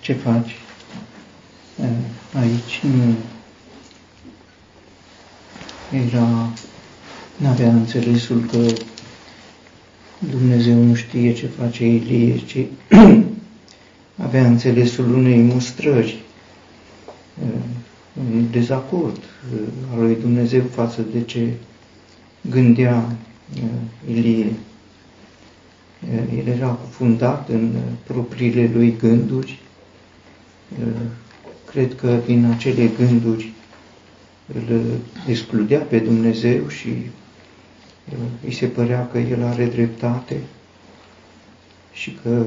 ce 0.00 0.12
faci? 0.12 0.50
Aici 2.34 2.80
nu 2.82 3.14
era, 6.06 6.52
n-avea 7.36 7.68
înțelesul 7.72 8.44
că 8.50 8.58
Dumnezeu 10.30 10.74
nu 10.82 10.94
știe 10.94 11.32
ce 11.32 11.46
face 11.46 11.86
Ilie, 11.86 12.36
ci 12.36 12.56
avea 14.26 14.46
înțelesul 14.46 15.14
unei 15.14 15.38
mustrări, 15.40 16.22
un 18.30 18.50
dezacord 18.50 19.22
al 19.92 20.00
lui 20.00 20.16
Dumnezeu 20.20 20.62
față 20.74 21.04
de 21.12 21.22
ce 21.22 21.48
gândea 22.50 23.16
Ilie. 24.08 24.52
El 26.36 26.46
era 26.46 26.68
cufundat 26.68 27.48
în 27.48 27.76
propriile 28.06 28.70
lui 28.74 28.96
gânduri. 28.96 29.58
Cred 31.64 31.94
că 31.94 32.18
din 32.26 32.44
acele 32.44 32.90
gânduri 32.98 33.52
îl 34.54 34.80
excludea 35.26 35.78
pe 35.78 35.98
Dumnezeu 35.98 36.68
și 36.68 36.88
îi 38.44 38.52
se 38.52 38.66
părea 38.66 39.08
că 39.08 39.18
el 39.18 39.44
are 39.44 39.66
dreptate 39.66 40.40
și 41.92 42.18
că 42.22 42.44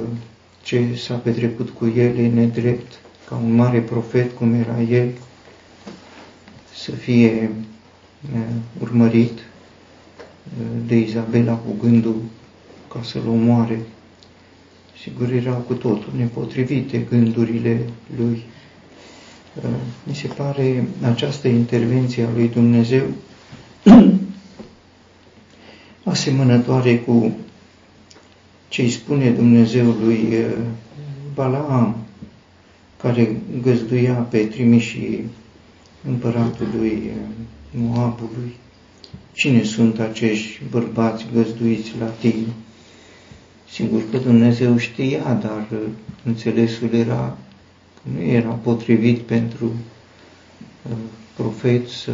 ce 0.64 0.96
s-a 0.96 1.16
petrecut 1.16 1.70
cu 1.70 1.86
el 1.96 2.18
e 2.18 2.28
nedrept, 2.28 3.00
ca 3.28 3.36
un 3.36 3.56
mare 3.56 3.80
profet 3.80 4.36
cum 4.36 4.54
era 4.54 4.82
el, 4.82 5.10
să 6.76 6.92
fie 6.92 7.52
urmărit 8.80 9.40
de 10.86 10.96
Izabela 10.96 11.54
cu 11.54 11.76
gândul 11.82 12.22
ca 12.94 13.04
să-l 13.04 13.28
omoare. 13.28 13.80
Sigur, 15.02 15.32
erau 15.32 15.64
cu 15.68 15.74
totul 15.74 16.14
nepotrivite 16.18 16.98
gândurile 17.10 17.80
lui. 18.18 18.44
Mi 20.04 20.16
se 20.16 20.28
pare 20.28 20.88
această 21.02 21.48
intervenție 21.48 22.24
a 22.24 22.30
lui 22.36 22.48
Dumnezeu 22.48 23.04
asemănătoare 26.04 26.98
cu 26.98 27.36
ce 28.68 28.82
îi 28.82 28.90
spune 28.90 29.30
Dumnezeu 29.30 29.86
lui 29.86 30.46
Balaam, 31.34 31.96
care 32.98 33.42
găzduia 33.62 34.14
pe 34.14 34.38
trimișii 34.46 35.30
împăratului 36.08 37.12
Moabului. 37.72 38.56
Cine 39.34 39.64
sunt 39.64 40.00
acești 40.00 40.62
bărbați 40.70 41.26
găzduiți 41.34 41.92
la 42.00 42.06
tine? 42.06 42.48
Sigur 43.74 44.02
că 44.12 44.18
Dumnezeu 44.18 44.78
știa, 44.78 45.34
dar 45.42 45.68
înțelesul 46.24 46.94
era 46.94 47.38
că 48.04 48.10
nu 48.16 48.22
era 48.22 48.50
potrivit 48.50 49.20
pentru 49.20 49.72
profet 51.36 51.88
să 51.88 52.12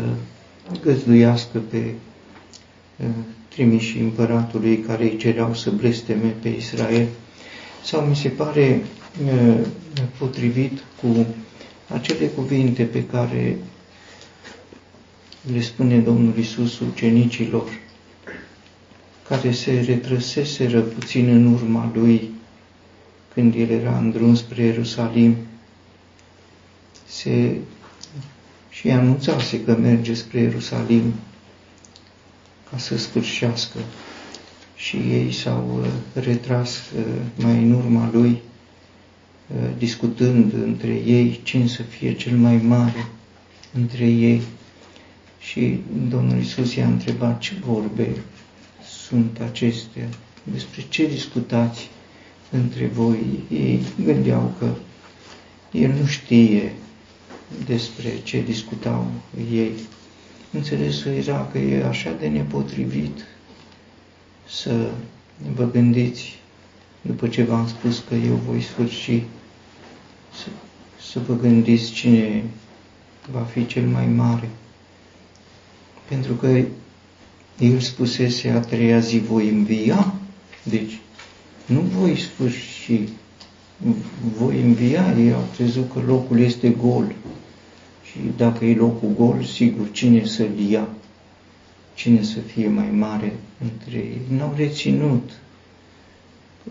găzduiască 0.83 1.59
pe 1.69 1.93
trimișii 3.47 4.01
împăratului 4.01 4.77
care 4.79 5.03
îi 5.03 5.17
cereau 5.17 5.53
să 5.53 5.71
blesteme 5.71 6.35
pe 6.41 6.49
Israel. 6.49 7.07
Sau 7.83 8.01
mi 8.01 8.15
se 8.15 8.29
pare 8.29 8.81
potrivit 10.17 10.79
cu 11.01 11.25
acele 11.93 12.25
cuvinte 12.25 12.83
pe 12.83 13.05
care 13.05 13.57
le 15.53 15.61
spune 15.61 15.97
Domnul 15.99 16.37
Isus 16.37 16.79
ucenicilor, 16.79 17.69
care 19.29 19.51
se 19.51 19.83
retrăseseră 19.87 20.81
puțin 20.81 21.27
în 21.27 21.53
urma 21.53 21.91
lui 21.93 22.29
când 23.33 23.55
el 23.55 23.69
era 23.69 23.97
în 23.97 24.11
drum 24.11 24.35
spre 24.35 24.63
Ierusalim. 24.63 25.35
Se 27.07 27.55
și 28.69 28.89
anunțase 28.89 29.63
că 29.63 29.75
merge 29.75 30.13
spre 30.13 30.39
Ierusalim 30.39 31.13
ca 32.71 32.77
să 32.77 32.97
sfârșească. 32.97 33.79
Și 34.75 34.95
ei 34.95 35.31
s-au 35.31 35.79
uh, 35.81 35.87
retras 36.23 36.75
uh, 36.77 37.03
mai 37.35 37.63
în 37.63 37.71
urma 37.71 38.09
lui, 38.13 38.29
uh, 38.31 39.69
discutând 39.77 40.53
între 40.53 40.93
ei 40.93 41.39
cine 41.43 41.67
să 41.67 41.81
fie 41.81 42.13
cel 42.13 42.37
mai 42.37 42.57
mare 42.57 43.07
între 43.73 44.05
ei. 44.05 44.41
Și 45.39 45.79
Domnul 46.09 46.39
Isus 46.39 46.75
i-a 46.75 46.87
întrebat 46.87 47.39
ce 47.39 47.53
vorbe 47.65 48.09
sunt 49.09 49.39
acestea, 49.39 50.07
despre 50.43 50.85
ce 50.89 51.07
discutați 51.07 51.89
între 52.49 52.85
voi. 52.85 53.43
Ei 53.51 53.81
gândeau 54.03 54.53
că 54.59 54.73
el 55.71 55.91
nu 55.91 56.05
știe 56.05 56.73
despre 57.65 58.19
ce 58.23 58.41
discutau 58.41 59.07
ei. 59.51 59.71
Înțelesul 60.51 61.11
era 61.11 61.47
că 61.51 61.57
e 61.57 61.85
așa 61.85 62.11
de 62.19 62.27
nepotrivit 62.27 63.25
să 64.47 64.91
vă 65.55 65.69
gândiți, 65.71 66.39
după 67.01 67.27
ce 67.27 67.43
v-am 67.43 67.67
spus 67.67 68.03
că 68.07 68.15
eu 68.15 68.35
voi 68.35 68.61
sfârși, 68.61 69.23
să, 70.33 70.47
să 71.11 71.19
vă 71.27 71.35
gândiți 71.35 71.91
cine 71.91 72.43
va 73.31 73.41
fi 73.41 73.65
cel 73.65 73.87
mai 73.87 74.07
mare. 74.07 74.49
Pentru 76.07 76.33
că 76.33 76.61
el 77.59 77.79
spusese 77.79 78.49
a 78.49 78.59
treia 78.59 78.99
zi 78.99 79.19
voi 79.19 79.49
învia, 79.49 80.13
deci 80.63 80.99
nu 81.65 81.79
voi 81.79 82.17
sfârși, 82.17 83.01
voi 84.37 84.61
învia, 84.61 85.15
ei 85.17 85.33
au 85.33 85.47
crezut 85.55 85.91
că 85.93 85.99
locul 86.05 86.39
este 86.39 86.69
gol. 86.69 87.15
Și 88.03 88.17
dacă 88.37 88.65
e 88.65 88.75
locul 88.75 89.09
gol, 89.17 89.43
sigur, 89.43 89.91
cine 89.91 90.25
să-l 90.25 90.59
ia? 90.69 90.87
Cine 91.93 92.23
să 92.23 92.39
fie 92.39 92.67
mai 92.67 92.89
mare 92.91 93.33
între 93.63 93.97
ei? 93.97 94.21
N-au 94.37 94.53
reținut. 94.57 95.31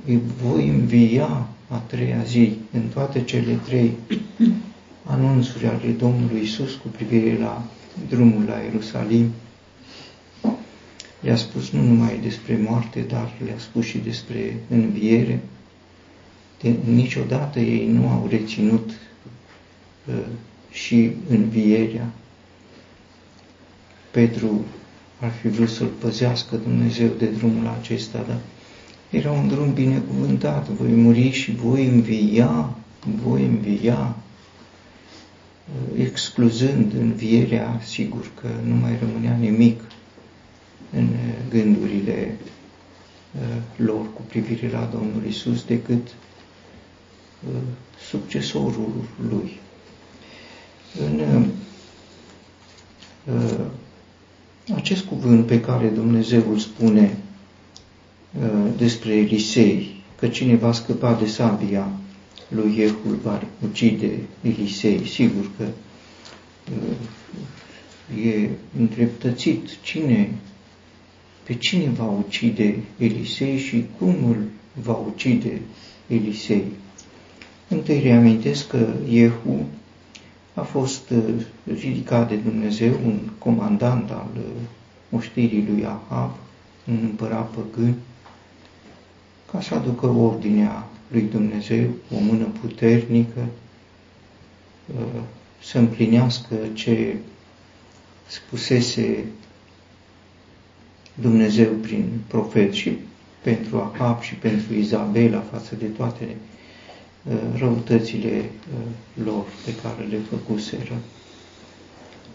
Îi 0.07 0.21
voi 0.43 0.69
învia 0.69 1.49
a 1.69 1.77
treia 1.77 2.23
zi 2.27 2.53
în 2.73 2.81
toate 2.95 3.23
cele 3.23 3.53
trei 3.53 3.93
anunțuri 5.05 5.67
ale 5.67 5.91
Domnului 5.99 6.41
Isus 6.43 6.75
cu 6.75 6.89
privire 6.89 7.39
la 7.39 7.65
drumul 8.09 8.43
la 8.47 8.55
Ierusalim. 8.59 9.31
Le-a 11.21 11.37
spus 11.37 11.71
nu 11.71 11.83
numai 11.83 12.19
despre 12.23 12.59
moarte, 12.69 13.01
dar 13.01 13.33
le-a 13.45 13.59
spus 13.59 13.85
și 13.85 13.99
despre 13.99 14.57
înviere. 14.69 15.41
De, 16.61 16.75
niciodată 16.85 17.59
ei 17.61 17.87
nu 17.87 18.09
au 18.09 18.27
reținut 18.31 18.91
uh, 20.07 20.15
și 20.71 21.11
învierea. 21.29 22.11
Petru 24.11 24.65
ar 25.21 25.31
fi 25.31 25.49
vrut 25.49 25.69
să-l 25.69 25.87
păzească 25.87 26.57
Dumnezeu 26.57 27.09
de 27.19 27.27
drumul 27.27 27.67
acesta, 27.81 28.25
dar 28.27 28.39
era 29.11 29.31
un 29.31 29.49
drum 29.49 29.73
binecuvântat, 29.73 30.69
voi 30.69 30.93
muri 30.93 31.31
și 31.31 31.51
voi 31.55 31.87
învia, 31.87 32.77
voi 33.23 33.45
învia, 33.45 34.17
excluzând 35.99 36.93
învierea, 37.01 37.81
sigur 37.85 38.31
că 38.41 38.49
nu 38.65 38.75
mai 38.75 38.99
rămânea 39.01 39.37
nimic 39.37 39.81
în 40.93 41.09
gândurile 41.51 42.37
uh, 43.35 43.63
lor 43.77 44.13
cu 44.15 44.23
privire 44.29 44.71
la 44.71 44.89
Domnul 44.93 45.23
Isus 45.27 45.65
decât 45.65 46.07
uh, 47.49 47.61
succesorul 48.09 48.93
lui. 49.31 49.59
În 51.01 51.21
uh, 53.25 53.59
acest 54.75 55.05
cuvânt 55.05 55.47
pe 55.47 55.61
care 55.61 55.89
Dumnezeu 55.89 56.43
îl 56.51 56.59
spune 56.59 57.19
uh, 58.41 58.73
despre 58.77 59.17
Elisei, 59.17 60.03
că 60.19 60.29
cine 60.29 60.55
va 60.55 60.73
scăpa 60.73 61.15
de 61.15 61.27
sabia 61.27 61.91
lui 62.49 62.79
Iehul 62.79 63.19
va 63.23 63.43
ucide 63.65 64.19
Elisei, 64.43 65.07
sigur 65.07 65.51
că 65.57 65.65
uh, 66.71 68.25
e 68.25 68.49
îndreptățit 68.79 69.81
cine, 69.83 70.31
pe 71.49 71.55
cine 71.55 71.89
va 71.91 72.05
ucide 72.05 72.79
Elisei 72.99 73.59
și 73.59 73.85
cum 73.99 74.25
îl 74.29 74.37
va 74.83 74.93
ucide 74.93 75.61
Elisei. 76.07 76.65
Întâi 77.69 78.01
reamintesc 78.01 78.69
că 78.69 78.87
Iehu 79.09 79.67
a 80.55 80.61
fost 80.61 81.11
uh, 81.11 81.35
ridicat 81.81 82.29
de 82.29 82.37
Dumnezeu 82.37 82.93
un 83.05 83.19
comandant 83.39 84.11
al 84.11 84.29
uh, 84.37 84.43
moștirii 85.09 85.67
lui 85.73 85.85
Ahab, 85.85 86.37
un 86.89 86.99
împărat 87.03 87.51
păgân, 87.51 87.95
ca 89.51 89.61
să 89.61 89.75
aducă 89.75 90.07
ordinea 90.07 90.87
lui 91.11 91.23
Dumnezeu, 91.23 91.89
o 92.17 92.19
mână 92.21 92.45
puternică, 92.61 93.47
uh, 94.87 95.21
să 95.63 95.79
împlinească 95.79 96.55
ce 96.73 97.17
spusese 98.27 99.25
Dumnezeu 101.21 101.69
prin 101.81 102.05
profet 102.27 102.73
și 102.73 102.99
pentru 103.43 103.77
Ahab 103.95 104.21
și 104.21 104.35
pentru 104.35 104.75
Izabela 104.75 105.45
față 105.53 105.75
de 105.79 105.85
toate 105.85 106.37
răutățile 107.57 108.51
lor 109.25 109.45
pe 109.65 109.75
care 109.83 110.07
le 110.11 110.19
făcuseră. 110.31 110.95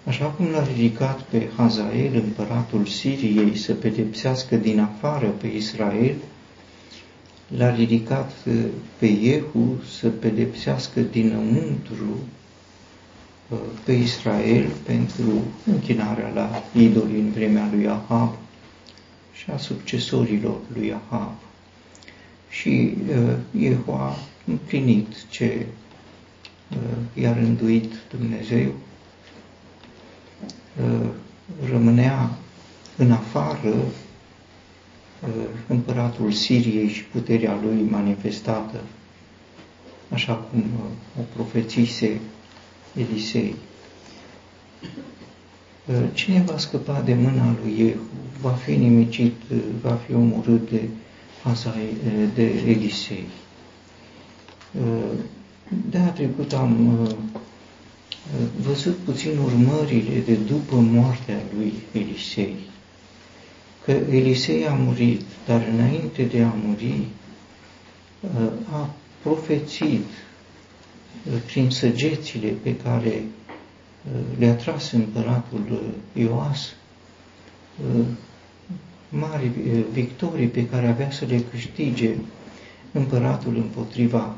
Așa 0.08 0.26
cum 0.26 0.46
l-a 0.46 0.68
ridicat 0.76 1.22
pe 1.22 1.50
Hazael, 1.58 2.12
împăratul 2.14 2.86
Siriei, 2.86 3.58
să 3.58 3.74
pedepsească 3.74 4.56
din 4.56 4.80
afară 4.80 5.28
pe 5.28 5.48
Israel, 5.48 6.16
l-a 7.58 7.76
ridicat 7.76 8.32
pe 8.98 9.06
Iehu 9.06 9.82
să 10.00 10.08
pedepsească 10.08 11.00
dinăuntru 11.00 12.18
pe 13.84 13.92
Israel 13.92 14.66
pentru 14.86 15.32
închinarea 15.66 16.32
la 16.36 16.64
idoli 16.82 17.20
în 17.20 17.32
vremea 17.32 17.70
lui 17.74 17.88
Ahab 17.88 18.36
și 19.44 19.52
a 19.52 19.58
succesorilor 19.58 20.60
lui 20.74 20.94
Ahab. 20.94 21.34
Și 22.50 22.94
uh, 23.10 23.34
Iehu 23.62 23.92
a 23.92 24.16
împlinit 24.46 25.30
ce 25.30 25.66
uh, 26.72 27.24
i-a 27.24 27.34
rânduit 27.34 27.92
Dumnezeu. 28.18 28.74
Uh, 30.82 31.10
rămânea 31.70 32.30
în 32.98 33.12
afară 33.12 33.70
uh, 33.74 35.30
împăratul 35.68 36.32
Siriei 36.32 36.88
și 36.88 37.04
puterea 37.04 37.60
lui 37.64 37.82
manifestată, 37.90 38.82
așa 40.10 40.34
cum 40.34 40.60
uh, 40.60 41.20
o 41.20 41.22
profețise 41.36 42.20
Elisei. 42.96 43.56
Uh, 45.86 45.96
cine 46.14 46.44
va 46.46 46.58
scăpa 46.58 47.02
de 47.02 47.14
mâna 47.14 47.56
lui 47.64 47.80
Iehu 47.80 48.00
va 48.42 48.52
fi 48.52 48.76
nimicit, 48.76 49.36
uh, 49.52 49.58
va 49.82 49.94
fi 49.94 50.14
omorât 50.14 50.70
de, 50.70 50.82
Hazai, 51.44 51.88
uh, 52.06 52.30
de 52.34 52.44
Elisei. 52.68 53.24
De 55.90 55.98
a 55.98 56.08
trecut 56.10 56.54
am 56.54 57.08
văzut 58.62 58.96
puțin 58.96 59.38
urmările 59.38 60.20
de 60.26 60.34
după 60.34 60.76
moartea 60.76 61.42
lui 61.56 61.74
Elisei. 61.92 62.56
Că 63.86 63.92
Elisei 63.92 64.68
a 64.68 64.74
murit, 64.74 65.22
dar 65.46 65.68
înainte 65.74 66.24
de 66.24 66.42
a 66.42 66.54
muri, 66.66 67.06
a 68.72 68.90
profețit 69.22 70.06
prin 71.46 71.70
săgețile 71.70 72.48
pe 72.48 72.76
care 72.76 73.10
uh, 73.10 73.43
le-a 74.38 74.54
tras 74.54 74.92
împăratul 74.92 75.64
uh, 75.72 76.24
Ioas, 76.24 76.76
uh, 77.96 78.06
mari 79.10 79.52
victorii 79.92 80.48
pe 80.48 80.68
care 80.68 80.88
avea 80.88 81.12
să 81.12 81.26
le 81.26 81.40
câștige 81.52 82.16
împăratul 82.92 83.56
împotriva 83.56 84.36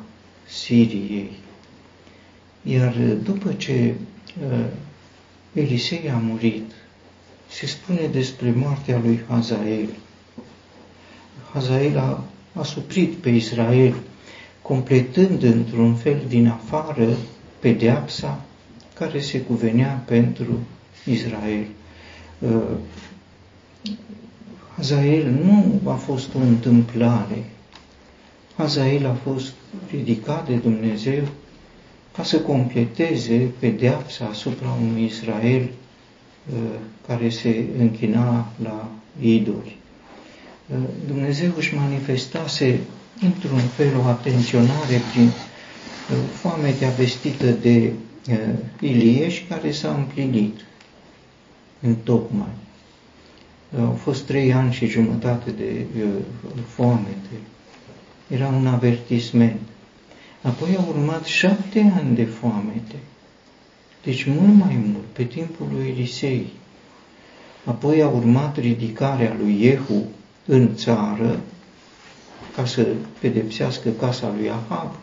Siriei. 0.47 1.31
Iar 2.61 2.95
după 3.23 3.53
ce 3.53 3.93
Elisei 5.53 6.09
a 6.09 6.17
murit, 6.17 6.71
se 7.49 7.65
spune 7.65 8.07
despre 8.11 8.51
moartea 8.51 8.99
lui 9.03 9.19
Hazael. 9.27 9.89
Hazael 11.53 11.97
a, 11.97 12.23
a 12.53 12.63
suprit 12.63 13.13
pe 13.13 13.29
Israel 13.29 13.95
completând 14.61 15.43
într-un 15.43 15.95
fel 15.95 16.21
din 16.27 16.47
afară 16.47 17.17
pedeapsa 17.59 18.41
care 18.99 19.19
se 19.21 19.41
cuvenea 19.41 20.03
pentru 20.05 20.59
Israel. 21.05 21.65
Uh, 22.39 22.61
Hazael 24.75 25.39
nu 25.43 25.81
a 25.91 25.93
fost 25.93 26.27
o 26.35 26.39
întâmplare. 26.39 27.43
Hazael 28.55 29.05
a 29.05 29.13
fost 29.13 29.53
ridicat 29.91 30.47
de 30.47 30.55
Dumnezeu 30.55 31.23
ca 32.15 32.23
să 32.23 32.39
completeze 32.39 33.51
pedeapsa 33.59 34.25
asupra 34.25 34.77
unui 34.81 35.03
Israel 35.03 35.61
uh, 35.61 36.57
care 37.07 37.29
se 37.29 37.65
închina 37.79 38.47
la 38.63 38.89
idoli. 39.21 39.77
Uh, 40.67 40.77
Dumnezeu 41.07 41.51
își 41.57 41.75
manifestase 41.75 42.79
într-un 43.21 43.59
fel 43.59 43.97
o 43.97 44.07
atenționare 44.07 45.01
prin 45.11 45.25
uh, 45.25 46.17
foametea 46.33 46.89
vestită 46.89 47.45
de 47.45 47.91
uh, 48.29 48.37
Ilieș 48.79 49.33
și 49.33 49.43
care 49.43 49.71
s-a 49.71 49.93
împlinit 49.93 50.59
în 51.81 51.95
tocmai. 51.95 52.53
Au 53.79 53.91
fost 53.91 54.25
trei 54.25 54.53
ani 54.53 54.73
și 54.73 54.85
jumătate 54.85 55.51
de 55.51 55.85
uh, 55.97 56.09
foamete. 56.67 57.35
Era 58.27 58.47
un 58.47 58.67
avertisment. 58.67 59.59
Apoi 60.41 60.75
au 60.75 60.85
urmat 60.87 61.25
șapte 61.25 61.93
ani 61.97 62.15
de 62.15 62.25
foamete. 62.25 62.95
Deci 64.03 64.23
mult 64.23 64.53
mai 64.53 64.79
mult, 64.85 65.05
pe 65.13 65.23
timpul 65.23 65.67
lui 65.73 65.87
Elisei. 65.87 66.47
Apoi 67.63 68.01
a 68.01 68.07
urmat 68.07 68.57
ridicarea 68.57 69.35
lui 69.39 69.63
Iehu 69.63 70.05
în 70.45 70.75
țară, 70.75 71.39
ca 72.55 72.65
să 72.65 72.87
pedepsească 73.19 73.89
casa 73.89 74.33
lui 74.37 74.49
Ahab 74.49 74.95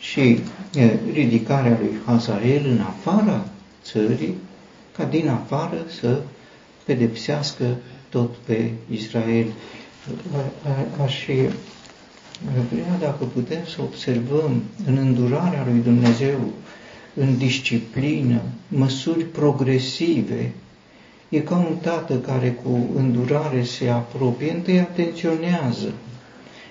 și 0.00 0.38
ridicarea 1.12 1.78
lui 1.80 1.90
Hazael 2.04 2.66
în 2.66 2.80
afara 2.80 3.44
țării, 3.84 4.34
ca 4.96 5.04
din 5.04 5.28
afară 5.28 5.76
să 6.00 6.20
pedepsească 6.84 7.76
tot 8.08 8.34
pe 8.36 8.70
Israel. 8.90 9.46
Aș 11.04 11.24
vrea, 12.72 12.96
dacă 13.00 13.24
putem 13.24 13.64
să 13.64 13.82
observăm 13.82 14.62
în 14.86 14.96
îndurarea 14.96 15.66
lui 15.70 15.80
Dumnezeu, 15.82 16.38
în 17.14 17.38
disciplină, 17.38 18.40
măsuri 18.68 19.24
progresive, 19.24 20.52
e 21.28 21.40
ca 21.40 21.56
un 21.56 21.76
tată 21.82 22.14
care 22.14 22.50
cu 22.50 22.88
îndurare 22.94 23.62
se 23.62 23.88
apropie, 23.88 24.52
întâi 24.52 24.78
atenționează, 24.78 25.92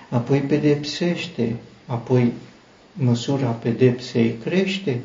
apoi 0.08 0.38
pedepsește, 0.38 1.56
apoi 1.86 2.32
măsura 3.02 3.46
pedepsei 3.50 4.34
crește 4.44 5.00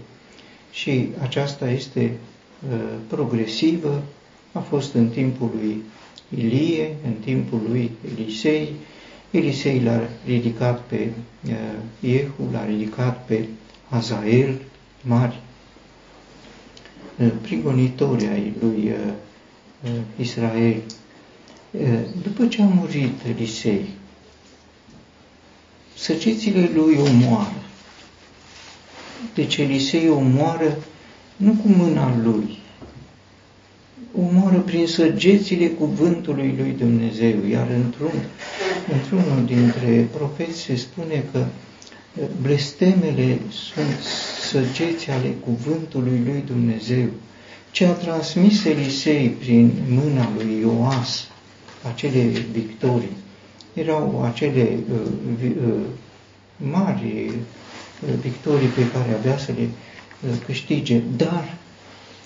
și 0.71 1.07
aceasta 1.21 1.69
este 1.69 2.11
uh, 2.69 2.77
progresivă, 3.07 4.03
a 4.51 4.59
fost 4.59 4.93
în 4.93 5.07
timpul 5.09 5.49
lui 5.61 5.83
Ilie, 6.37 6.95
în 7.05 7.11
timpul 7.11 7.61
lui 7.67 7.91
Elisei, 8.11 8.73
Elisei 9.31 9.79
l-a 9.79 10.01
ridicat 10.25 10.81
pe 10.81 11.09
uh, 11.45 11.51
Iehu, 11.99 12.49
l-a 12.51 12.65
ridicat 12.65 13.25
pe 13.25 13.45
Azael, 13.89 14.61
mari 15.01 15.39
uh, 17.19 17.31
prigonitori 17.41 18.25
ai 18.25 18.53
lui 18.61 18.91
uh, 18.91 19.13
uh, 19.83 19.91
Israel. 20.19 20.81
Uh, 21.71 21.99
după 22.23 22.47
ce 22.47 22.61
a 22.61 22.65
murit 22.65 23.13
Elisei, 23.35 23.85
săgețile 25.95 26.69
lui 26.73 26.97
omoară. 26.97 27.64
Deci 29.33 29.57
Elisei 29.57 30.09
omoară 30.09 30.77
nu 31.35 31.51
cu 31.51 31.67
mâna 31.67 32.17
lui, 32.23 32.57
omoară 34.21 34.57
prin 34.57 34.87
săgețile 34.87 35.67
cuvântului 35.67 36.55
lui 36.57 36.75
Dumnezeu, 36.77 37.35
iar 37.51 37.67
într-un, 37.69 38.13
într-unul 38.93 39.45
dintre 39.45 40.07
profeți 40.17 40.59
se 40.59 40.75
spune 40.75 41.23
că 41.31 41.45
blestemele 42.41 43.39
sunt 43.49 43.99
săgeți 44.49 45.09
ale 45.09 45.33
cuvântului 45.45 46.21
lui 46.25 46.43
Dumnezeu. 46.45 47.07
Ce 47.71 47.85
a 47.85 47.91
transmis 47.91 48.65
Elisei 48.65 49.29
prin 49.29 49.71
mâna 49.89 50.29
lui 50.35 50.59
Ioas, 50.59 51.27
acele 51.93 52.21
victorii, 52.51 53.17
erau 53.73 54.23
acele 54.23 54.79
uh, 54.91 55.11
uh, 55.43 55.73
mari 56.57 57.25
uh, 57.27 57.33
victorii 58.21 58.67
pe 58.67 58.89
care 58.91 59.13
avea 59.13 59.37
să 59.37 59.51
le 59.57 59.63
uh, 59.63 60.35
câștige, 60.45 61.01
dar 61.17 61.57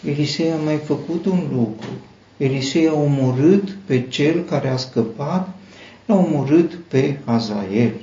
Elisei 0.05 0.51
a 0.51 0.55
mai 0.55 0.77
făcut 0.77 1.25
un 1.25 1.48
lucru. 1.51 1.89
Elisei 2.38 2.88
a 2.88 2.93
omorât 2.93 3.77
pe 3.86 4.01
cel 4.01 4.43
care 4.43 4.69
a 4.69 4.77
scăpat, 4.77 5.50
l-a 6.05 6.15
omorât 6.15 6.74
pe 6.74 7.17
Hazael. 7.25 7.93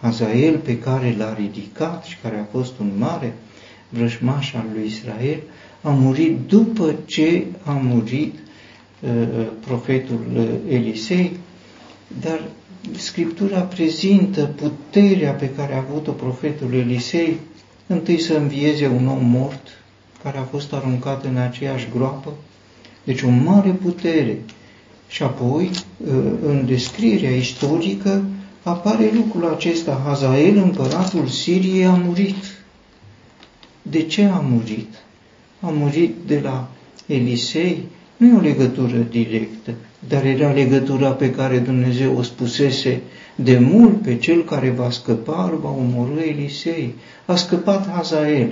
Hazael 0.00 0.58
pe 0.58 0.78
care 0.78 1.14
l-a 1.18 1.34
ridicat 1.38 2.04
și 2.04 2.16
care 2.22 2.36
a 2.38 2.58
fost 2.58 2.78
un 2.78 2.90
mare 2.98 3.34
vrăjmaș 3.88 4.54
al 4.54 4.64
lui 4.74 4.86
Israel, 4.86 5.40
a 5.82 5.90
murit 5.90 6.38
după 6.46 6.94
ce 7.04 7.46
a 7.64 7.72
murit 7.72 8.34
uh, 9.00 9.10
uh 9.10 9.46
profetul 9.66 10.20
uh, 10.36 10.74
Elisei, 10.74 11.36
dar 12.20 12.40
Scriptura 12.96 13.60
prezintă 13.60 14.44
puterea 14.44 15.32
pe 15.32 15.50
care 15.50 15.74
a 15.74 15.84
avut-o 15.88 16.12
profetul 16.12 16.74
Elisei, 16.74 17.36
întâi 17.86 18.20
să 18.20 18.34
învieze 18.34 18.86
un 18.86 19.06
om 19.06 19.24
mort 19.24 19.68
care 20.22 20.38
a 20.38 20.42
fost 20.42 20.72
aruncat 20.72 21.24
în 21.24 21.36
aceeași 21.36 21.88
groapă, 21.94 22.32
deci 23.04 23.22
o 23.22 23.28
mare 23.28 23.70
putere. 23.70 24.38
Și 25.08 25.22
apoi, 25.22 25.70
ă, 26.10 26.12
în 26.46 26.66
descrierea 26.66 27.30
istorică, 27.30 28.24
apare 28.62 29.10
lucrul 29.14 29.54
acesta. 29.54 30.02
Hazael, 30.04 30.56
împăratul 30.56 31.26
Siriei, 31.26 31.84
a 31.84 31.94
murit. 31.94 32.34
De 33.82 34.02
ce 34.02 34.24
a 34.24 34.38
murit? 34.38 34.94
A 35.60 35.68
murit 35.68 36.14
de 36.26 36.40
la 36.40 36.68
Elisei? 37.06 37.88
Nu 38.16 38.26
e 38.26 38.36
o 38.36 38.40
legătură 38.40 38.96
directă, 38.96 39.74
dar 40.08 40.24
era 40.24 40.52
legătura 40.52 41.10
pe 41.10 41.30
care 41.30 41.58
Dumnezeu 41.58 42.16
o 42.16 42.22
spusese 42.22 43.00
de 43.34 43.58
mult 43.58 44.02
pe 44.02 44.16
cel 44.16 44.44
care 44.44 44.70
va 44.70 44.90
scăpa, 44.90 45.48
îl 45.52 45.58
va 45.58 45.70
omorâ 45.70 46.20
Elisei. 46.20 46.94
A 47.26 47.34
scăpat 47.34 47.88
Hazael, 47.88 48.50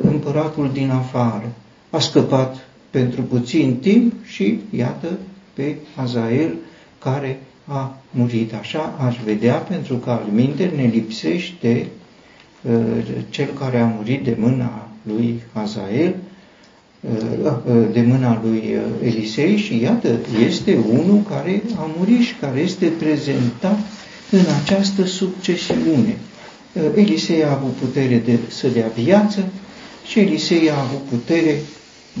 împăratul 0.00 0.70
din 0.72 0.90
afară. 0.90 1.52
A 1.90 1.98
scăpat 1.98 2.66
pentru 2.90 3.22
puțin 3.22 3.76
timp 3.76 4.12
și, 4.24 4.58
iată, 4.70 5.18
pe 5.54 5.74
Hazael 5.96 6.54
care 6.98 7.40
a 7.66 7.96
murit. 8.10 8.54
Așa 8.54 8.94
aș 9.06 9.16
vedea, 9.24 9.54
pentru 9.54 9.96
că 9.96 10.10
al 10.10 10.26
minte 10.32 10.72
ne 10.76 10.82
lipsește 10.86 11.86
uh, 12.62 12.72
cel 13.28 13.48
care 13.58 13.78
a 13.78 13.86
murit 13.86 14.24
de 14.24 14.36
mâna 14.38 14.88
lui 15.02 15.42
Hazael, 15.52 16.08
uh, 16.08 16.14
uh, 16.14 16.23
de 17.92 18.00
mâna 18.00 18.40
lui 18.44 18.76
Elisei 19.02 19.56
și 19.56 19.80
iată, 19.80 20.08
este 20.46 20.78
unul 20.90 21.22
care 21.28 21.62
a 21.76 21.90
murit 21.98 22.20
și 22.20 22.34
care 22.34 22.60
este 22.60 22.86
prezentat 22.86 23.78
în 24.30 24.44
această 24.62 25.04
succesiune. 25.04 26.16
Elisei 26.94 27.44
a 27.44 27.52
avut 27.52 27.72
putere 27.72 28.22
de 28.24 28.38
să 28.48 28.68
dea 28.68 28.90
viață 28.94 29.44
și 30.06 30.18
Elisei 30.18 30.70
a 30.70 30.80
avut 30.80 31.02
putere 31.10 31.56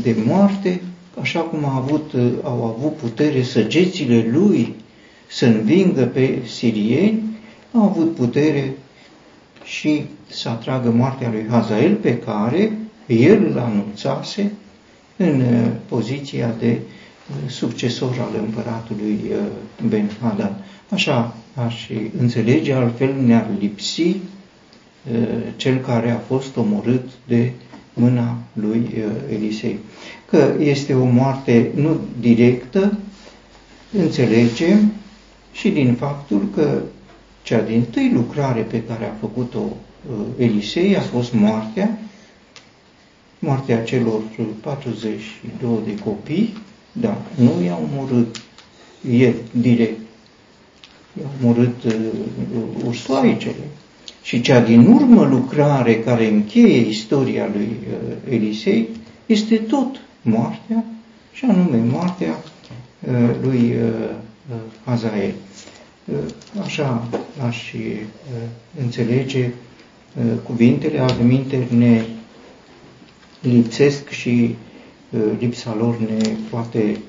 de 0.02 0.16
moarte, 0.26 0.80
așa 1.20 1.40
cum 1.40 1.64
a 1.64 1.76
avut, 1.76 2.12
au 2.42 2.64
avut 2.64 2.96
putere 2.96 3.42
săgețile 3.42 4.28
lui 4.32 4.74
să 5.26 5.46
învingă 5.46 6.02
pe 6.02 6.38
sirieni, 6.46 7.22
au 7.72 7.82
avut 7.82 8.14
putere 8.14 8.76
și 9.64 10.04
să 10.30 10.48
atragă 10.48 10.90
moartea 10.90 11.30
lui 11.30 11.46
Hazael, 11.50 11.94
pe 11.94 12.18
care 12.18 12.78
el 13.06 13.46
îl 13.50 13.58
anunțase 13.58 14.52
în 15.16 15.40
uh, 15.40 15.70
poziția 15.88 16.54
de 16.58 16.78
uh, 16.78 17.50
succesor 17.50 18.18
al 18.20 18.40
împăratului 18.44 19.18
uh, 19.30 19.38
Ben 19.88 20.10
Hadad. 20.20 20.54
Așa 20.90 21.36
aș 21.54 21.88
înțelege, 22.18 22.72
altfel 22.72 23.14
ne-ar 23.24 23.46
lipsi 23.58 24.16
cel 25.56 25.76
care 25.78 26.10
a 26.10 26.18
fost 26.18 26.56
omorât 26.56 27.08
de 27.26 27.50
mâna 27.92 28.36
lui 28.52 28.94
Elisei. 29.30 29.78
Că 30.30 30.54
este 30.58 30.94
o 30.94 31.04
moarte 31.04 31.70
nu 31.74 32.00
directă, 32.20 32.98
înțelegem 33.98 34.92
și 35.52 35.68
din 35.70 35.94
faptul 35.94 36.48
că 36.54 36.82
cea 37.44 37.60
din 37.60 37.82
tâi 37.90 38.10
lucrare 38.14 38.60
pe 38.60 38.82
care 38.82 39.04
a 39.04 39.18
făcut-o 39.20 39.58
uh, 39.58 40.26
Elisei 40.38 40.96
a 40.96 41.00
fost 41.00 41.32
moartea, 41.32 41.98
moartea 43.44 43.82
celor 43.82 44.20
42 44.60 45.78
de 45.86 45.98
copii, 45.98 46.54
dar 46.92 47.16
nu 47.34 47.64
i-a 47.64 47.78
omorât 47.92 48.42
el 49.10 49.34
direct, 49.50 50.00
i-a 51.20 51.28
omorât 51.42 51.82
uh, 51.84 51.92
ursoaicele. 52.86 53.64
Și 54.22 54.40
cea 54.40 54.60
din 54.60 54.86
urmă 54.86 55.24
lucrare 55.24 56.00
care 56.00 56.26
încheie 56.30 56.88
istoria 56.88 57.48
lui 57.52 57.68
uh, 57.88 58.32
Elisei 58.34 58.88
este 59.26 59.56
tot 59.56 60.00
moartea, 60.22 60.84
și 61.32 61.44
anume 61.44 61.76
moartea 61.90 62.42
uh, 63.08 63.30
lui 63.42 63.58
uh, 63.58 64.10
uh 64.50 64.56
Hazael. 64.84 65.34
Uh, 66.04 66.16
așa 66.64 67.08
aș 67.46 67.72
uh, 67.72 68.00
înțelege 68.80 69.44
uh, 70.16 70.24
cuvintele, 70.42 70.98
altminte 70.98 71.68
ne 71.70 72.04
lipsesc 73.44 74.08
și 74.08 74.56
lipsa 75.38 75.74
lor 75.78 75.96
ne 75.98 76.36
poate 76.50 77.00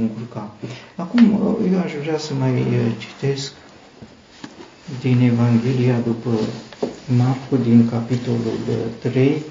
încurca. 0.00 0.54
Acum, 0.96 1.56
eu 1.72 1.78
aș 1.78 1.92
vrea 2.02 2.18
să 2.18 2.34
mai 2.34 2.64
citesc 2.98 3.52
din 5.00 5.20
Evanghelia 5.20 5.98
după 5.98 6.30
Marcu, 7.16 7.56
din 7.56 7.88
capitolul 7.88 8.58
3, 9.00 9.42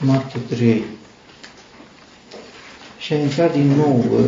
Marcu 0.00 0.38
3, 0.48 0.84
și 3.08 3.14
a 3.14 3.18
intrat 3.18 3.52
din 3.52 3.66
nou 3.66 4.04
uh, 4.12 4.24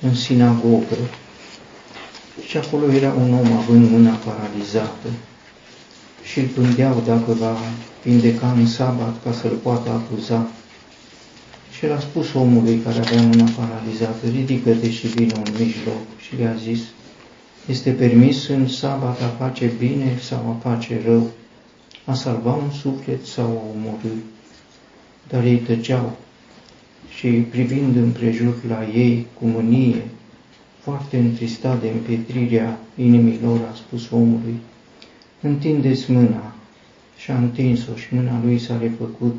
în 0.00 0.14
sinagogă. 0.14 0.96
Și 2.46 2.56
acolo 2.56 2.90
era 2.90 3.12
un 3.12 3.32
om 3.32 3.52
având 3.52 3.90
mâna 3.90 4.14
paralizată 4.14 5.08
și 6.30 6.38
îl 6.38 6.46
pândeau 6.46 7.02
dacă 7.06 7.32
va 7.32 7.56
vindeca 8.04 8.52
în 8.52 8.66
sabat 8.66 9.22
ca 9.24 9.32
să-l 9.32 9.56
poată 9.62 9.90
acuza. 9.90 10.46
Și 11.76 11.84
el 11.84 11.92
a 11.92 11.98
spus 11.98 12.32
omului 12.34 12.78
care 12.78 12.98
avea 12.98 13.22
mâna 13.22 13.50
paralizată, 13.56 14.26
ridică-te 14.32 14.90
și 14.90 15.06
vină 15.06 15.34
în 15.34 15.52
mijloc 15.58 16.02
și 16.18 16.36
le-a 16.36 16.54
zis, 16.62 16.80
este 17.66 17.90
permis 17.90 18.48
în 18.48 18.68
sabat 18.68 19.22
a 19.22 19.44
face 19.44 19.72
bine 19.78 20.18
sau 20.22 20.38
a 20.38 20.68
face 20.68 21.00
rău, 21.06 21.30
a 22.04 22.14
salva 22.14 22.54
un 22.54 22.70
suflet 22.70 23.26
sau 23.26 23.44
a 23.44 23.76
omorâ. 23.76 24.16
Dar 25.28 25.44
ei 25.44 25.56
tăceau 25.56 26.16
și 27.16 27.28
privind 27.28 27.96
împrejur 27.96 28.54
la 28.68 28.86
ei 28.94 29.26
cu 29.38 29.46
mânie, 29.46 30.02
foarte 30.80 31.16
întristat 31.16 31.80
de 31.80 31.88
împietrirea 31.88 32.78
inimilor, 32.96 33.58
a 33.72 33.74
spus 33.74 34.10
omului, 34.10 34.58
întindeți 35.46 36.10
mâna. 36.10 36.54
Și 37.16 37.30
a 37.30 37.36
întins-o 37.36 37.96
și 37.96 38.14
mâna 38.14 38.40
lui 38.44 38.58
s-a 38.58 38.78
refăcut 38.78 39.34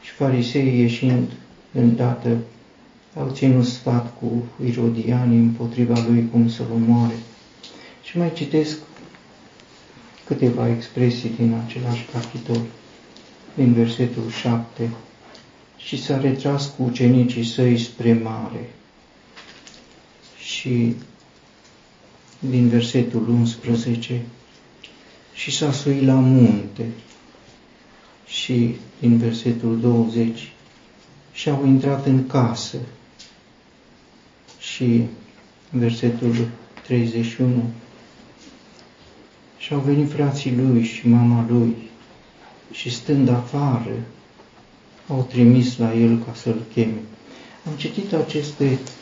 și 0.00 0.10
fariseii 0.10 0.80
ieșind 0.80 1.30
îndată 1.72 2.36
au 3.16 3.30
ținut 3.32 3.66
sfat 3.66 4.18
cu 4.18 4.44
irodianii 4.66 5.38
împotriva 5.38 6.04
lui 6.08 6.28
cum 6.32 6.48
să-l 6.48 6.66
omoare. 6.74 7.14
Și 8.02 8.18
mai 8.18 8.32
citesc 8.32 8.78
câteva 10.26 10.68
expresii 10.68 11.30
din 11.38 11.54
același 11.66 12.06
capitol, 12.12 12.60
din 13.54 13.72
versetul 13.72 14.30
7 14.40 14.90
și 15.76 16.02
s-a 16.02 16.20
retras 16.20 16.72
cu 16.76 16.82
ucenicii 16.82 17.44
săi 17.44 17.78
spre 17.78 18.12
mare. 18.12 18.70
Și 20.38 20.94
din 22.38 22.68
versetul 22.68 23.28
11, 23.28 24.22
și 25.40 25.50
s-a 25.56 25.72
suit 25.72 26.02
la 26.02 26.14
munte. 26.14 26.86
Și 28.26 28.74
din 28.98 29.16
versetul 29.18 29.80
20, 29.80 30.52
și 31.32 31.48
au 31.48 31.66
intrat 31.66 32.06
în 32.06 32.26
casă. 32.26 32.76
Și 34.58 35.02
versetul 35.70 36.48
31, 36.82 37.62
și 39.58 39.72
au 39.72 39.78
venit 39.80 40.10
frații 40.10 40.56
lui 40.56 40.82
și 40.82 41.08
mama 41.08 41.46
lui 41.48 41.76
și 42.72 42.90
stând 42.90 43.28
afară, 43.28 43.94
au 45.08 45.26
trimis 45.30 45.76
la 45.76 45.94
el 45.94 46.22
ca 46.24 46.34
să-l 46.34 46.62
cheme. 46.72 47.00
Am 47.66 47.72
citit 47.76 48.12
aceste 48.12 48.64
uh, 48.64 48.99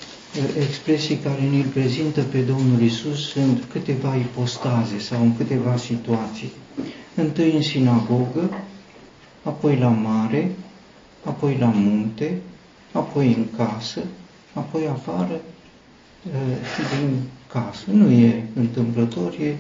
expresii 0.59 1.17
care 1.17 1.41
ne 1.41 1.63
prezintă 1.63 2.23
pe 2.23 2.39
Domnul 2.39 2.83
Isus 2.83 3.35
în 3.35 3.59
câteva 3.73 4.17
ipostaze 4.17 4.99
sau 4.99 5.23
în 5.23 5.37
câteva 5.37 5.77
situații. 5.77 6.53
Întâi 7.15 7.53
în 7.55 7.63
sinagogă, 7.63 8.51
apoi 9.43 9.77
la 9.77 9.89
mare, 9.89 10.51
apoi 11.25 11.57
la 11.61 11.73
munte, 11.75 12.41
apoi 12.93 13.27
în 13.27 13.47
casă, 13.57 14.01
apoi 14.53 14.87
afară 14.87 15.41
uh, 16.27 16.57
din 16.99 17.19
casă. 17.53 17.85
Nu 17.91 18.11
e 18.11 18.45
întâmplător, 18.55 19.35
e 19.41 19.55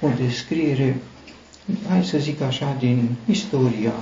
o 0.00 0.08
descriere, 0.24 0.96
hai 1.88 2.04
să 2.04 2.18
zic 2.18 2.40
așa, 2.40 2.76
din 2.78 3.08
istoria 3.26 3.92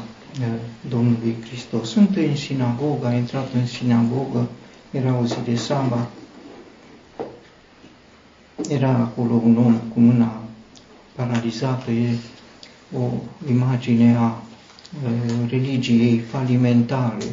Domnului 0.89 1.37
Hristos. 1.47 1.89
Sunt 1.89 2.17
în 2.17 2.37
sinagogă, 2.37 3.07
a 3.07 3.15
intrat 3.15 3.53
în 3.55 3.67
sinagogă, 3.67 4.49
era 4.93 5.19
o 5.19 5.25
zi 5.25 5.37
de 5.45 5.57
sabat, 5.57 6.11
era 8.69 8.89
acolo 8.89 9.35
un 9.35 9.57
om 9.57 9.75
cu 9.93 10.01
mâna 10.01 10.41
paralizată, 11.15 11.91
e 11.91 12.17
o 12.97 13.11
imagine 13.49 14.17
a 14.17 14.43
religiei 15.49 16.19
falimentare, 16.19 17.25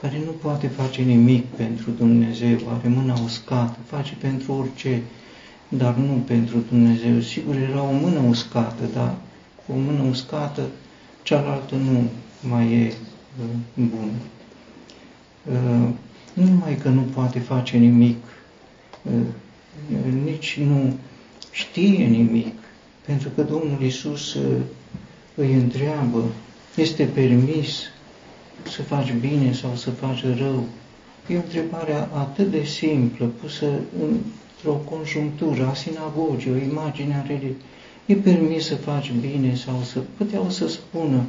care 0.00 0.22
nu 0.24 0.30
poate 0.30 0.66
face 0.66 1.02
nimic 1.02 1.44
pentru 1.44 1.90
Dumnezeu, 1.90 2.58
are 2.78 2.88
mâna 2.88 3.18
uscată, 3.24 3.78
face 3.86 4.14
pentru 4.20 4.52
orice, 4.52 5.02
dar 5.68 5.94
nu 5.94 6.22
pentru 6.26 6.56
Dumnezeu. 6.68 7.20
Sigur, 7.20 7.56
era 7.56 7.82
o 7.82 7.92
mână 7.92 8.18
uscată, 8.28 8.84
dar 8.94 9.14
cu 9.66 9.72
o 9.72 9.76
mână 9.76 10.02
uscată 10.10 10.62
cealaltă 11.22 11.74
nu 11.74 12.08
mai 12.48 12.72
e 12.72 12.92
uh, 13.40 13.46
bun. 13.74 14.10
Uh, 15.52 15.88
nu 16.34 16.44
numai 16.44 16.76
că 16.76 16.88
nu 16.88 17.00
poate 17.00 17.38
face 17.38 17.76
nimic 17.76 18.16
nici 20.24 20.58
nu 20.58 20.96
știe 21.50 22.04
nimic, 22.04 22.54
pentru 23.06 23.28
că 23.34 23.42
Domnul 23.42 23.82
Isus 23.82 24.36
îi 25.34 25.54
întreabă, 25.54 26.24
este 26.76 27.04
permis 27.04 27.82
să 28.62 28.82
faci 28.82 29.12
bine 29.20 29.52
sau 29.52 29.74
să 29.76 29.90
faci 29.90 30.24
rău? 30.38 30.64
E 31.28 31.36
o 31.36 31.40
întrebare 31.40 31.92
atât 31.94 32.50
de 32.50 32.64
simplă, 32.64 33.26
pusă 33.26 33.66
într-o 34.02 34.72
conjunctură 34.72 35.66
a 35.66 35.74
sinagogii, 35.74 36.50
o 36.50 36.56
imagine 36.56 37.14
a 37.14 37.26
religiei. 37.26 37.56
E 38.06 38.14
permis 38.14 38.66
să 38.66 38.74
faci 38.74 39.12
bine 39.20 39.54
sau 39.54 39.80
să... 39.82 40.00
Puteau 40.16 40.50
să 40.50 40.68
spună, 40.68 41.24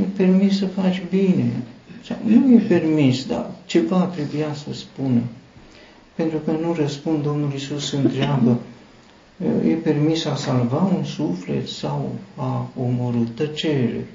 e 0.00 0.02
permis 0.16 0.58
să 0.58 0.66
faci 0.66 1.02
bine. 1.10 1.62
Sau, 2.04 2.16
nu 2.24 2.52
e 2.52 2.58
permis, 2.58 3.26
dar 3.26 3.50
ceva 3.66 4.00
trebuia 4.00 4.54
să 4.54 4.74
spună. 4.74 5.20
Pentru 6.14 6.38
că 6.38 6.50
nu 6.50 6.74
răspund, 6.74 7.22
Domnul 7.22 7.50
Iisus 7.52 7.92
întreabă, 7.92 8.58
e 9.68 9.72
permis 9.72 10.24
a 10.24 10.34
salva 10.36 10.90
un 10.96 11.04
suflet 11.04 11.68
sau 11.68 12.14
a 12.36 12.68
omorâ 12.80 13.18
tăcere, 13.34 14.06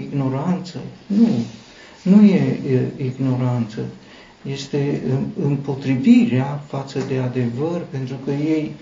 ignoranță? 0.00 0.78
Nu, 1.06 1.28
nu 2.02 2.22
e 2.24 2.58
ignoranță, 2.96 3.78
este 4.50 5.02
împotrivirea 5.42 6.62
față 6.66 6.98
de 7.08 7.18
adevăr, 7.18 7.86
pentru 7.90 8.16
că 8.24 8.30
ei 8.30 8.72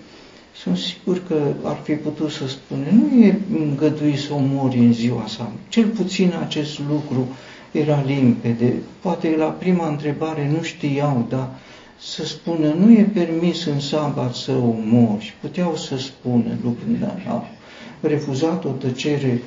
sunt 0.56 0.76
sigur 0.76 1.22
că 1.26 1.52
ar 1.62 1.80
fi 1.82 1.92
putut 1.92 2.30
să 2.30 2.48
spună, 2.48 2.84
nu 2.92 3.24
e 3.24 3.38
îngăduit 3.58 4.18
să 4.18 4.32
omori 4.32 4.78
în 4.78 4.92
ziua 4.92 5.24
sa. 5.26 5.52
Cel 5.68 5.86
puțin 5.86 6.32
acest 6.40 6.78
lucru 6.88 7.28
era 7.74 8.02
limpede. 8.06 8.74
Poate 9.00 9.34
la 9.36 9.44
prima 9.44 9.88
întrebare 9.88 10.50
nu 10.56 10.62
știau, 10.62 11.26
dar 11.28 11.48
să 11.98 12.24
spună, 12.24 12.72
nu 12.78 12.92
e 12.92 13.10
permis 13.14 13.64
în 13.64 13.80
sabat 13.80 14.34
să 14.34 14.52
omori. 14.52 15.34
Puteau 15.40 15.76
să 15.76 15.96
spună 15.98 16.50
lucruri, 16.62 16.98
dar 17.00 17.26
au 17.28 17.46
refuzat 18.00 18.64
o 18.64 18.68
tăcere, 18.68 19.42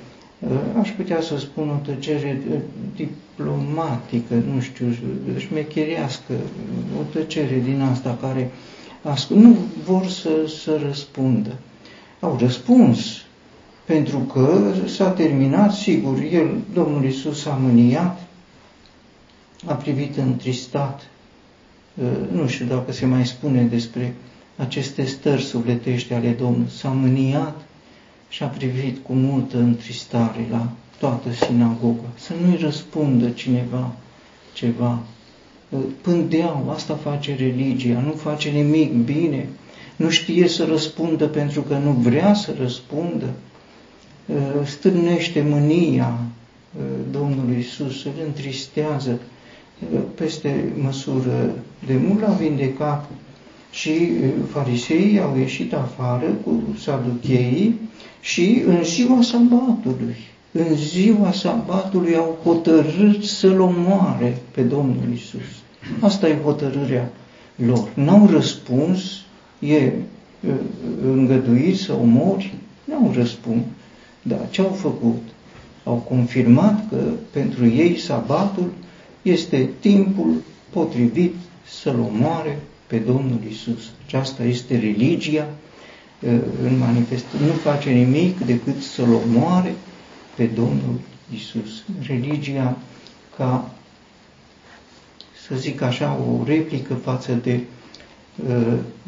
ă, 0.50 0.80
aș 0.80 0.90
putea 0.90 1.22
să 1.22 1.38
spun 1.38 1.70
o 1.70 1.86
tăcere 1.86 2.42
ă, 2.54 2.58
diplomatică, 2.96 4.34
nu 4.54 4.60
știu, 4.62 4.86
șmecheriască, 5.38 6.34
o 7.00 7.04
tăcere 7.12 7.62
din 7.64 7.82
asta 7.82 8.18
care 8.22 8.52
nu 9.30 9.58
vor 9.86 10.08
să, 10.08 10.30
să 10.64 10.80
răspundă. 10.86 11.54
Au 12.20 12.38
răspuns, 12.40 13.27
pentru 13.88 14.18
că 14.18 14.74
s-a 14.86 15.10
terminat, 15.10 15.74
sigur, 15.74 16.20
el, 16.32 16.58
Domnul 16.74 17.04
Iisus 17.04 17.46
a 17.46 17.54
mâniat, 17.62 18.22
a 19.66 19.74
privit 19.74 20.18
întristat, 20.18 21.08
uh, 21.94 22.06
nu 22.32 22.48
știu 22.48 22.66
dacă 22.66 22.92
se 22.92 23.06
mai 23.06 23.26
spune 23.26 23.62
despre 23.62 24.16
aceste 24.58 25.06
stări 25.06 25.42
sufletești 25.42 26.14
ale 26.14 26.30
Domnului, 26.30 26.70
s-a 26.70 26.90
mâniat 26.90 27.62
și 28.30 28.44
a 28.44 28.48
privit 28.48 28.98
cu 29.04 29.14
multă 29.14 29.58
întristare 29.58 30.48
la 30.52 30.70
toată 31.00 31.34
sinagoga, 31.34 32.08
să 32.16 32.34
nu-i 32.42 32.58
răspundă 32.58 33.30
cineva 33.30 33.92
ceva. 34.54 35.00
Pândeau, 36.02 36.70
asta 36.74 36.96
face 36.96 37.36
religia, 37.36 38.00
nu 38.00 38.12
face 38.12 38.50
nimic 38.50 38.94
bine, 38.94 39.50
nu 39.96 40.10
știe 40.10 40.48
să 40.48 40.66
răspundă 40.66 41.28
pentru 41.28 41.62
că 41.62 41.78
nu 41.78 41.92
vrea 41.92 42.34
să 42.34 42.56
răspundă, 42.60 43.26
ă, 43.26 43.47
stârnește 44.66 45.46
mânia 45.50 46.20
ă, 46.80 46.82
Domnului 47.12 47.58
Isus, 47.60 48.06
îl 48.06 48.12
întristează 48.26 49.20
ă, 49.96 50.00
peste 50.16 50.74
măsură. 50.82 51.56
De 51.88 52.00
mult 52.08 52.22
l-a 52.22 52.32
vindecat 52.34 53.10
și 53.72 54.10
fariseii 54.52 55.20
au 55.20 55.38
ieșit 55.38 55.74
afară 55.74 56.26
cu 56.44 56.64
saducheii 56.80 57.80
și 58.22 58.62
în 58.68 58.84
ziua 58.84 59.22
sabatului, 59.22 60.16
în 60.52 60.76
ziua 60.76 61.32
sabatului 61.32 62.16
au 62.16 62.38
hotărât 62.44 63.24
să-l 63.24 63.60
omoare 63.60 64.38
pe 64.52 64.62
Domnul 64.62 65.14
Isus. 65.14 65.42
Asta 66.00 66.28
e 66.28 66.38
hotărârea 66.44 67.10
lor. 67.56 67.90
N-au 67.94 68.28
răspuns, 68.32 69.02
e 69.60 69.92
îngăduit 71.04 71.78
să 71.78 71.94
omori? 71.94 72.54
N-au 72.84 73.12
răspuns. 73.16 73.62
Dar 74.22 74.50
ce 74.50 74.62
au 74.62 74.72
făcut? 74.72 75.22
Au 75.84 75.96
confirmat 75.96 76.90
că 76.90 76.98
pentru 77.32 77.68
ei 77.68 77.98
sabatul 77.98 78.72
este 79.22 79.70
timpul 79.80 80.42
potrivit 80.70 81.36
să-L 81.68 82.00
omoare 82.00 82.60
pe 82.88 82.98
Domnul 82.98 83.40
Isus. 83.50 83.92
Aceasta 84.06 84.44
este 84.44 84.80
religia 84.80 85.48
în 86.64 86.78
manifestare. 86.78 87.46
Nu 87.46 87.52
face 87.52 87.90
nimic 87.90 88.40
decât 88.40 88.82
să-L 88.82 89.14
omoare 89.14 89.76
pe 90.36 90.46
Domnul 90.46 91.00
Isus. 91.34 91.84
Religia 92.08 92.78
ca 93.38 93.72
să 95.48 95.56
zic 95.56 95.82
așa, 95.82 96.20
o 96.30 96.44
replică 96.46 96.94
față 96.94 97.34
de 97.34 97.54
uh, 97.54 97.77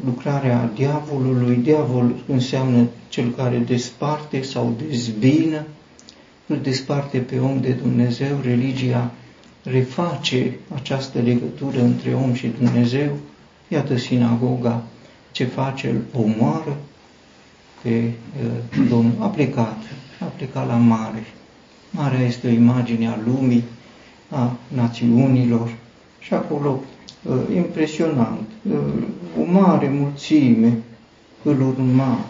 lucrarea 0.04 0.70
diavolului. 0.74 1.56
Diavol 1.56 2.14
înseamnă 2.26 2.86
cel 3.08 3.30
care 3.30 3.58
desparte 3.58 4.42
sau 4.42 4.76
dezbină, 4.88 5.66
îl 6.46 6.58
desparte 6.62 7.18
pe 7.18 7.38
om 7.38 7.60
de 7.60 7.70
Dumnezeu. 7.70 8.40
Religia 8.42 9.10
reface 9.62 10.56
această 10.74 11.18
legătură 11.20 11.82
între 11.82 12.14
om 12.14 12.32
și 12.34 12.52
Dumnezeu. 12.58 13.16
Iată 13.68 13.96
sinagoga 13.96 14.82
ce 15.32 15.44
face, 15.44 15.88
îl 15.88 16.22
omoară 16.22 16.76
pe 17.82 18.12
uh, 18.42 18.88
Domnul. 18.88 19.14
A 19.18 19.26
plecat, 19.26 19.78
a 20.20 20.24
plecat 20.24 20.66
la 20.66 20.76
mare. 20.76 21.24
Marea 21.90 22.20
este 22.20 22.46
o 22.46 22.50
imagine 22.50 23.08
a 23.08 23.18
lumii, 23.24 23.64
a 24.28 24.56
națiunilor, 24.68 25.74
și 26.18 26.34
acolo, 26.34 26.70
uh, 26.70 26.99
impresionant, 27.54 28.48
uh, 28.70 28.76
o 29.40 29.52
mare 29.52 29.88
mulțime 29.88 30.78
îl 31.42 31.60
urma. 31.60 32.24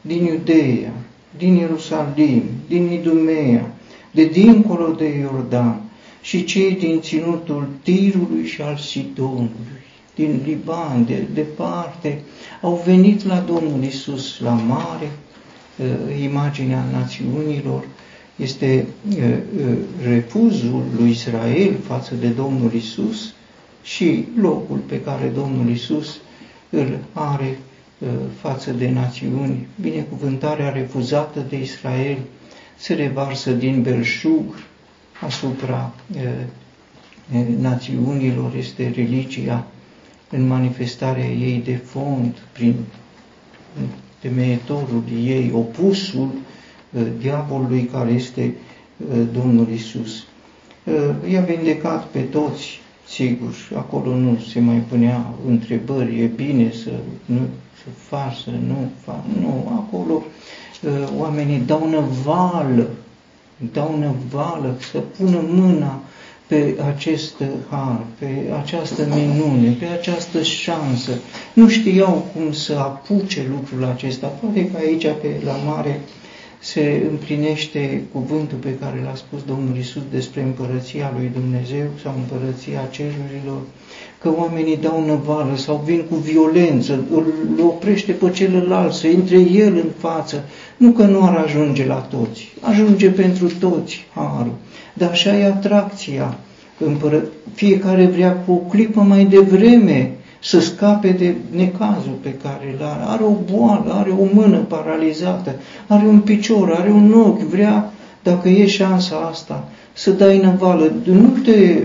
Din 0.00 0.24
Iudeea, 0.24 0.92
din 1.38 1.54
Ierusalim, 1.54 2.42
din 2.68 2.92
Idumea, 2.92 3.74
de 4.10 4.24
dincolo 4.24 4.92
de 4.92 5.18
Iordan 5.18 5.80
și 6.20 6.44
cei 6.44 6.72
din 6.72 7.00
ținutul 7.00 7.68
Tirului 7.82 8.46
și 8.46 8.62
al 8.62 8.76
Sidonului, 8.76 9.78
din 10.14 10.40
Liban, 10.44 11.04
de 11.06 11.26
departe, 11.34 12.22
au 12.60 12.82
venit 12.84 13.24
la 13.24 13.38
Domnul 13.38 13.82
Isus 13.82 14.40
la 14.40 14.52
mare, 14.52 15.10
uh, 15.76 16.22
imaginea 16.22 16.84
națiunilor, 16.92 17.84
este 18.36 18.86
refuzul 20.02 20.82
lui 20.98 21.10
Israel 21.10 21.76
față 21.86 22.14
de 22.14 22.28
Domnul 22.28 22.72
Isus 22.72 23.32
și 23.94 24.24
locul 24.40 24.76
pe 24.76 25.00
care 25.00 25.26
Domnul 25.34 25.70
Isus 25.70 26.16
îl 26.70 26.98
are 27.12 27.58
față 28.40 28.70
de 28.70 28.90
națiuni. 28.90 29.66
Binecuvântarea 29.80 30.70
refuzată 30.70 31.46
de 31.48 31.60
Israel 31.60 32.18
se 32.76 32.94
revarsă 32.94 33.50
din 33.52 33.82
belșug 33.82 34.54
asupra 35.20 35.94
națiunilor, 37.58 38.54
este 38.54 38.92
religia 38.94 39.66
în 40.30 40.46
manifestarea 40.46 41.26
ei 41.26 41.62
de 41.64 41.76
fond, 41.76 42.34
prin 42.52 42.74
temeietorul 44.20 45.02
ei, 45.24 45.50
opusul 45.54 46.30
Uh, 46.92 47.02
diavolului 47.18 47.84
care 47.84 48.10
este 48.10 48.54
uh, 48.96 49.26
Domnul 49.32 49.68
Isus. 49.68 50.24
Uh, 50.84 51.30
i-a 51.30 51.40
vindecat 51.40 52.06
pe 52.06 52.20
toți, 52.20 52.80
sigur, 53.08 53.54
acolo 53.76 54.16
nu 54.16 54.38
se 54.52 54.60
mai 54.60 54.76
punea 54.88 55.24
întrebări, 55.48 56.20
e 56.20 56.26
bine 56.26 56.72
să, 56.82 56.90
nu, 57.24 57.40
să 57.82 57.88
faci, 58.08 58.36
să 58.36 58.50
nu 58.50 58.90
faci, 59.04 59.40
nu, 59.40 59.82
acolo 59.84 60.22
oamenii 61.18 61.62
dau 61.66 61.88
năvală, 61.90 62.88
dau 63.72 63.98
năvală 63.98 64.76
să 64.90 64.98
pună 64.98 65.40
mâna 65.48 66.00
pe 66.46 66.76
acest 66.94 67.34
har, 67.70 68.00
pe 68.18 68.52
această 68.62 69.02
minune, 69.14 69.70
pe 69.70 69.84
această 69.84 70.42
șansă. 70.42 71.10
Nu 71.52 71.68
știau 71.68 72.26
cum 72.34 72.52
să 72.52 72.72
apuce 72.72 73.46
lucrul 73.50 73.84
acesta. 73.84 74.26
Poate 74.26 74.70
că 74.70 74.76
aici, 74.76 75.02
pe 75.02 75.40
la 75.44 75.52
mare, 75.52 76.00
se 76.72 77.02
împlinește 77.10 78.02
cuvântul 78.12 78.58
pe 78.58 78.74
care 78.80 79.00
l-a 79.04 79.14
spus 79.14 79.42
Domnul 79.42 79.76
Isus 79.76 80.02
despre 80.10 80.42
împărăția 80.42 81.12
lui 81.16 81.30
Dumnezeu 81.32 81.86
sau 82.02 82.14
împărăția 82.16 82.88
cerurilor, 82.90 83.60
că 84.20 84.30
oamenii 84.36 84.76
dau 84.76 85.04
năvală 85.06 85.56
sau 85.56 85.82
vin 85.86 86.04
cu 86.10 86.14
violență, 86.14 87.04
îl 87.10 87.24
oprește 87.62 88.12
pe 88.12 88.30
celălalt, 88.30 88.92
să 88.92 89.06
intre 89.06 89.38
el 89.38 89.74
în 89.74 89.90
față. 89.98 90.44
Nu 90.76 90.90
că 90.90 91.02
nu 91.02 91.22
ar 91.22 91.36
ajunge 91.36 91.86
la 91.86 92.06
toți, 92.10 92.52
ajunge 92.60 93.10
pentru 93.10 93.46
toți 93.58 94.06
harul. 94.14 94.54
Dar 94.94 95.10
așa 95.10 95.36
e 95.36 95.44
atracția. 95.44 96.38
Fiecare 97.54 98.06
vrea 98.06 98.32
cu 98.32 98.52
o 98.52 98.56
clipă 98.56 99.00
mai 99.00 99.24
devreme 99.24 100.17
să 100.40 100.60
scape 100.60 101.10
de 101.10 101.34
necazul 101.50 102.18
pe 102.22 102.34
care 102.42 102.76
îl 102.78 102.84
are. 102.84 103.02
Are 103.06 103.22
o 103.24 103.54
boală, 103.54 103.92
are 103.92 104.10
o 104.10 104.24
mână 104.32 104.56
paralizată, 104.56 105.54
are 105.86 106.06
un 106.06 106.20
picior, 106.20 106.76
are 106.80 106.90
un 106.90 107.12
ochi, 107.12 107.40
vrea, 107.40 107.92
dacă 108.22 108.48
e 108.48 108.66
șansa 108.66 109.16
asta, 109.30 109.68
să 109.92 110.10
dai 110.10 110.38
năvală. 110.38 110.92
Nu 111.04 111.28
te, 111.44 111.82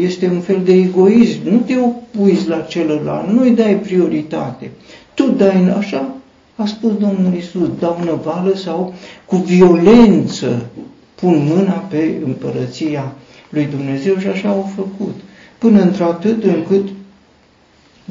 este 0.00 0.28
un 0.28 0.40
fel 0.40 0.60
de 0.64 0.72
egoism, 0.72 1.40
nu 1.44 1.62
te 1.66 1.74
opuiți 1.76 2.48
la 2.48 2.60
celălalt, 2.60 3.28
nu-i 3.28 3.50
dai 3.50 3.74
prioritate. 3.74 4.70
Tu 5.14 5.30
dai, 5.30 5.74
așa 5.78 6.14
a 6.56 6.66
spus 6.66 6.90
Domnul 6.90 7.34
Isus, 7.36 7.68
dau 7.78 8.00
năvală 8.04 8.54
sau 8.54 8.94
cu 9.26 9.36
violență 9.36 10.66
pun 11.14 11.46
mâna 11.48 11.72
pe 11.72 12.14
împărăția 12.24 13.12
lui 13.48 13.68
Dumnezeu 13.70 14.16
și 14.18 14.26
așa 14.26 14.48
au 14.48 14.70
făcut. 14.76 15.14
Până 15.58 15.80
într-atât 15.80 16.44
încât 16.44 16.88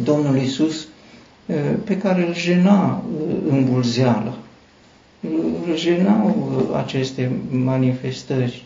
Domnul 0.04 0.38
Isus, 0.38 0.88
pe 1.84 1.98
care 1.98 2.28
îl 2.28 2.34
jena 2.34 3.04
îmbulzeala, 3.50 4.38
îl 5.68 5.76
jenau 5.76 6.52
aceste 6.76 7.32
manifestări, 7.52 8.66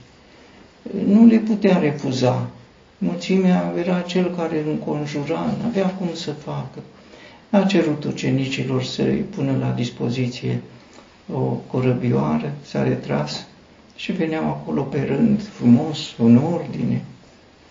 nu 1.08 1.26
le 1.26 1.38
putea 1.38 1.78
refuza. 1.78 2.50
Mulțimea 2.98 3.74
era 3.78 4.02
cel 4.02 4.36
care 4.38 4.60
îl 4.60 4.70
înconjura, 4.70 5.40
nu 5.40 5.68
avea 5.68 5.88
cum 5.88 6.08
să 6.14 6.32
facă. 6.32 6.80
A 7.50 7.62
cerut 7.62 8.04
ucenicilor 8.04 8.84
să-i 8.84 9.26
pună 9.36 9.58
la 9.60 9.70
dispoziție 9.70 10.62
o 11.34 11.40
corăbioară, 11.40 12.54
s-a 12.62 12.84
retras 12.84 13.46
și 13.96 14.12
veneau 14.12 14.44
acolo 14.44 14.82
pe 14.82 15.02
rând, 15.02 15.42
frumos, 15.48 16.00
în 16.18 16.38
ordine, 16.38 17.02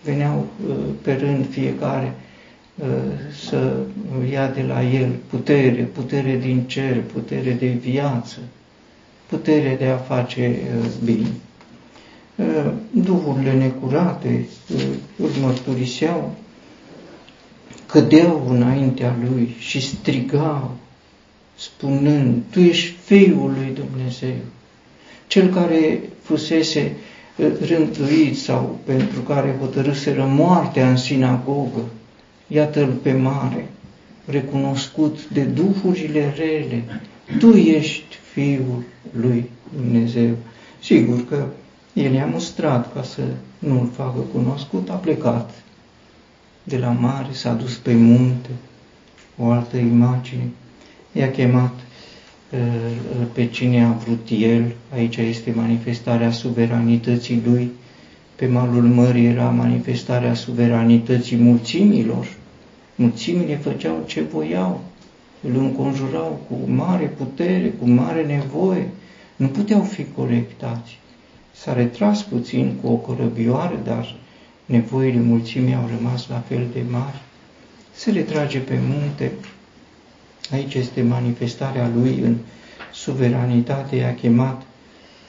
veneau 0.03 0.45
uh, 0.67 0.75
pe 1.01 1.13
rând 1.13 1.45
fiecare 1.49 2.05
uh, 2.05 2.32
să 3.47 3.75
ia 4.31 4.47
de 4.47 4.61
la 4.61 4.83
el 4.83 5.09
putere, 5.29 5.89
putere 5.93 6.37
din 6.37 6.63
cer, 6.67 7.01
putere 7.01 7.51
de 7.51 7.67
viață, 7.67 8.37
putere 9.25 9.75
de 9.79 9.85
a 9.85 9.97
face 9.97 10.59
uh, 10.79 10.85
bine. 11.03 11.27
Duhurile 12.91 13.53
necurate 13.53 14.45
îl 15.17 15.29
mărturiseau, 15.41 16.35
cădeau 17.85 18.47
înaintea 18.49 19.15
lui 19.23 19.55
și 19.59 19.81
strigau, 19.81 20.71
spunând, 21.55 22.41
Tu 22.49 22.59
ești 22.59 22.95
Fiul 23.03 23.53
lui 23.57 23.73
Dumnezeu. 23.73 24.35
Cel 25.27 25.49
care 25.49 25.99
fusese 26.21 26.95
uh, 27.37 27.47
rântuit 27.67 28.37
sau 28.37 28.79
pentru 28.85 29.19
care 29.19 29.55
hotărâseră 29.59 30.25
moartea 30.25 30.89
în 30.89 30.97
sinagogă, 30.97 31.81
iată-l 32.47 32.91
pe 32.91 33.11
mare, 33.11 33.69
recunoscut 34.25 35.29
de 35.29 35.43
duhurile 35.43 36.33
rele, 36.37 36.83
tu 37.39 37.55
ești 37.55 38.15
Fiul 38.33 38.83
lui 39.11 39.49
Dumnezeu. 39.75 40.35
Sigur 40.81 41.25
că 41.27 41.45
el 41.93 42.13
i-a 42.13 42.25
mustrat 42.25 42.93
ca 42.93 43.03
să 43.03 43.21
nu-l 43.59 43.89
facă 43.95 44.19
cunoscut, 44.19 44.89
a 44.89 44.93
plecat. 44.93 45.63
De 46.63 46.77
la 46.77 46.89
mare, 46.89 47.29
s-a 47.31 47.53
dus 47.53 47.75
pe 47.75 47.93
munte, 47.93 48.49
o 49.37 49.49
altă 49.49 49.77
imagine, 49.77 50.49
i-a 51.11 51.31
chemat 51.31 51.73
pe 53.33 53.45
cine 53.45 53.83
a 53.85 53.91
vrut 53.91 54.27
el, 54.39 54.75
aici 54.93 55.17
este 55.17 55.53
manifestarea 55.55 56.31
suveranității 56.31 57.41
lui, 57.45 57.71
pe 58.35 58.45
malul 58.47 58.83
mării 58.83 59.25
era 59.25 59.49
manifestarea 59.49 60.33
suveranității 60.33 61.37
mulțimilor, 61.37 62.27
mulțimile 62.95 63.55
făceau 63.55 64.03
ce 64.05 64.21
voiau, 64.21 64.81
îl 65.41 65.55
înconjurau 65.57 66.39
cu 66.47 66.71
mare 66.71 67.05
putere, 67.05 67.73
cu 67.79 67.89
mare 67.89 68.25
nevoie, 68.25 68.89
nu 69.35 69.47
puteau 69.47 69.81
fi 69.81 70.05
corectați. 70.15 70.99
S-a 71.51 71.73
retras 71.73 72.23
puțin 72.23 72.73
cu 72.81 72.87
o 72.87 72.95
corăbioară, 72.95 73.79
dar 73.83 74.15
nevoile 74.65 75.19
mulțimii 75.19 75.73
au 75.75 75.89
rămas 75.97 76.27
la 76.29 76.43
fel 76.47 76.67
de 76.73 76.81
mari. 76.91 77.21
Se 77.95 78.11
retrage 78.11 78.59
pe 78.59 78.79
munte, 78.89 79.31
Aici 80.51 80.73
este 80.73 81.01
manifestarea 81.01 81.91
lui 81.95 82.19
în 82.19 82.35
suveranitate, 82.93 83.95
i-a 83.95 84.15
chemat 84.15 84.61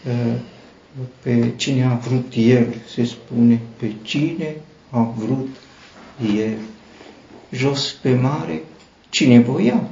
uh, 0.06 0.34
pe 1.22 1.52
cine 1.56 1.84
a 1.84 1.94
vrut 1.94 2.32
el, 2.36 2.74
se 2.94 3.04
spune, 3.04 3.60
pe 3.76 3.92
cine 4.02 4.54
a 4.90 5.14
vrut 5.16 5.48
el. 6.36 6.56
Jos 7.52 7.98
pe 8.02 8.14
mare, 8.14 8.62
cine 9.08 9.40
voia, 9.40 9.88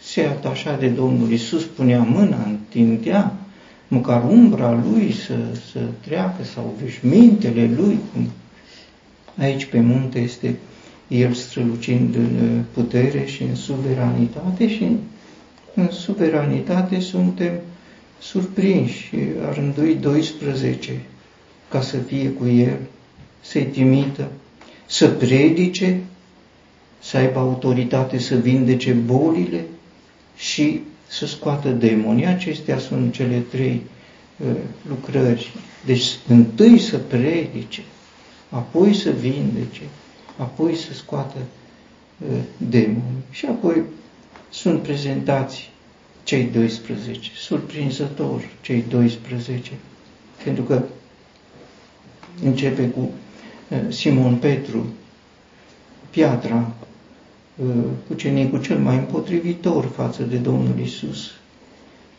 se 0.00 0.20
atașa 0.20 0.76
de 0.76 0.88
Domnul 0.88 1.30
Isus, 1.32 1.64
punea 1.64 2.02
mâna, 2.02 2.42
întindea, 2.44 3.36
măcar 3.88 4.24
umbra 4.24 4.82
lui 4.90 5.12
să, 5.12 5.38
să 5.72 5.80
treacă 6.00 6.44
sau 6.44 6.74
veșmintele 6.82 7.70
lui. 7.76 7.98
Aici 9.38 9.64
pe 9.64 9.80
munte 9.80 10.18
este 10.18 10.56
el 11.08 11.32
strălucind 11.32 12.14
în 12.14 12.36
uh, 12.42 12.64
putere 12.72 13.24
și 13.26 13.42
în 13.42 13.54
suveranitate 13.54 14.68
și 14.68 14.82
în, 14.82 14.96
în 15.74 15.90
suveranitate 15.90 17.00
suntem 17.00 17.52
surprinși. 18.20 19.10
A 19.48 19.52
rândui 19.52 19.94
12 19.94 21.00
ca 21.68 21.80
să 21.80 21.96
fie 21.96 22.30
cu 22.30 22.46
el, 22.46 22.78
să-i 23.40 23.64
trimită, 23.64 24.28
să 24.86 25.08
predice, 25.08 26.00
să 27.02 27.16
aibă 27.16 27.38
autoritate 27.38 28.18
să 28.18 28.34
vindece 28.34 28.92
bolile 28.92 29.64
și 30.36 30.80
să 31.06 31.26
scoată 31.26 31.68
demonii. 31.68 32.26
Acestea 32.26 32.78
sunt 32.78 33.12
cele 33.12 33.38
trei 33.50 33.82
uh, 34.36 34.46
lucrări. 34.88 35.52
Deci 35.84 36.04
întâi 36.28 36.78
să 36.78 36.96
predice, 36.98 37.82
apoi 38.48 38.94
să 38.94 39.10
vindece, 39.10 39.82
apoi 40.36 40.74
să 40.74 40.92
scoată 40.92 41.36
uh, 41.38 42.38
demoni. 42.56 43.22
Și 43.30 43.46
apoi 43.46 43.82
sunt 44.50 44.82
prezentați 44.82 45.70
cei 46.22 46.44
12, 46.44 47.30
surprinzător 47.36 48.48
cei 48.60 48.84
12, 48.88 49.70
pentru 50.44 50.62
că 50.62 50.82
începe 52.44 52.88
cu 52.88 53.00
uh, 53.68 53.78
Simon 53.88 54.34
Petru, 54.34 54.86
piatra, 56.10 56.72
uh, 57.56 57.66
ucenicul 58.10 58.62
cel 58.62 58.78
mai 58.78 58.96
împotrivitor 58.96 59.84
față 59.84 60.22
de 60.22 60.36
Domnul 60.36 60.78
Isus, 60.82 61.30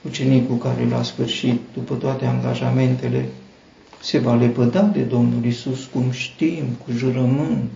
ucenicul 0.01 0.57
care 0.57 0.87
la 0.89 1.03
sfârșit, 1.03 1.59
după 1.73 1.95
toate 1.95 2.25
angajamentele, 2.25 3.25
se 4.01 4.17
va 4.17 4.35
lepăda 4.35 4.81
de 4.81 5.01
Domnul 5.01 5.45
Isus, 5.45 5.85
cum 5.85 6.11
știm, 6.11 6.63
cu 6.85 6.91
jurământ, 6.91 7.69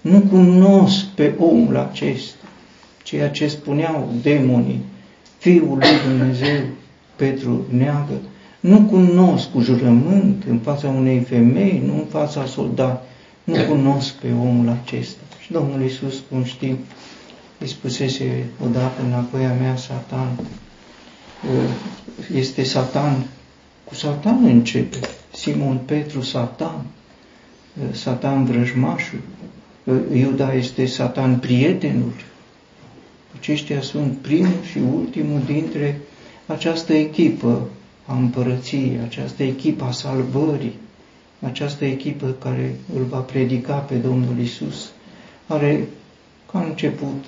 nu 0.00 0.20
cunosc 0.20 1.04
pe 1.04 1.34
omul 1.38 1.76
acesta, 1.76 2.44
ceea 3.02 3.30
ce 3.30 3.46
spuneau 3.46 4.12
demonii, 4.22 4.80
Fiul 5.38 5.78
lui 5.78 6.08
Dumnezeu, 6.08 6.60
Petru 7.16 7.66
neagă, 7.70 8.20
nu 8.60 8.80
cunosc 8.80 9.50
cu 9.50 9.60
jurământ 9.60 10.44
în 10.48 10.58
fața 10.58 10.88
unei 10.88 11.20
femei, 11.20 11.82
nu 11.86 11.94
în 11.94 12.04
fața 12.10 12.46
soldat, 12.46 13.08
nu 13.44 13.54
cunosc 13.68 14.12
pe 14.12 14.28
omul 14.32 14.78
acesta. 14.82 15.20
Și 15.40 15.52
Domnul 15.52 15.82
Iisus, 15.82 16.22
cum 16.30 16.44
știm, 16.44 16.78
îi 17.58 17.68
spusese 17.68 18.44
odată 18.64 19.02
înapoi 19.06 19.44
a 19.44 19.52
mea 19.52 19.76
Satan, 19.76 20.28
este 22.34 22.62
Satan, 22.62 23.26
cu 23.84 23.94
Satan 23.94 24.44
începe, 24.44 24.96
Simon 25.34 25.80
Petru 25.84 26.20
Satan, 26.20 26.84
Satan 27.92 28.44
vrăjmașul, 28.44 29.20
Iuda 30.14 30.54
este 30.54 30.86
Satan 30.86 31.38
prietenul. 31.38 32.12
Aceștia 33.36 33.80
sunt 33.80 34.16
primul 34.18 34.62
și 34.70 34.78
ultimul 34.78 35.40
dintre 35.46 36.00
această 36.46 36.92
echipă 36.92 37.68
a 38.06 38.16
împărăției, 38.16 38.98
această 39.04 39.42
echipă 39.42 39.84
a 39.84 39.90
salvării, 39.90 40.74
această 41.40 41.84
echipă 41.84 42.26
care 42.26 42.76
îl 42.94 43.04
va 43.04 43.18
predica 43.18 43.74
pe 43.74 43.94
Domnul 43.94 44.38
Isus, 44.38 44.90
are 45.46 45.88
ca 46.52 46.60
început 46.60 47.24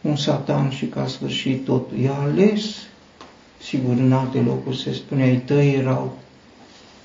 un 0.00 0.16
satan 0.16 0.70
și 0.70 0.86
ca 0.86 1.06
sfârșit 1.06 1.64
tot. 1.64 1.90
I-a 2.02 2.14
ales, 2.14 2.62
sigur 3.62 3.94
în 3.96 4.12
alte 4.12 4.38
locuri 4.38 4.82
se 4.82 4.92
spune, 4.92 5.22
ai 5.22 5.36
tăi 5.36 5.74
erau, 5.74 6.18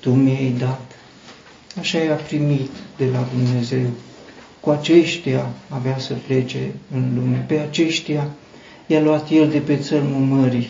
tu 0.00 0.10
mi-ai 0.10 0.54
dat. 0.58 0.96
Așa 1.78 1.98
i-a 1.98 2.14
primit 2.14 2.70
de 2.96 3.04
la 3.04 3.26
Dumnezeu 3.32 3.86
cu 4.60 4.70
aceștia 4.70 5.48
avea 5.68 5.98
să 5.98 6.14
plece 6.26 6.72
în 6.94 7.14
lume. 7.14 7.44
Pe 7.48 7.58
aceștia 7.58 8.28
i-a 8.86 9.00
luat 9.00 9.30
el 9.30 9.48
de 9.48 9.58
pe 9.58 9.76
țărmul 9.76 10.36
mării, 10.36 10.68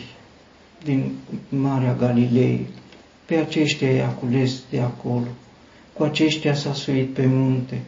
din 0.83 1.11
Marea 1.49 1.95
Galilei. 1.99 2.67
Pe 3.25 3.35
aceștia 3.35 3.91
i-a 3.91 4.07
cules 4.09 4.61
de 4.69 4.79
acolo. 4.79 5.27
Cu 5.93 6.03
aceștia 6.03 6.53
s-a 6.53 6.73
suit 6.73 7.13
pe 7.13 7.25
munte. 7.25 7.81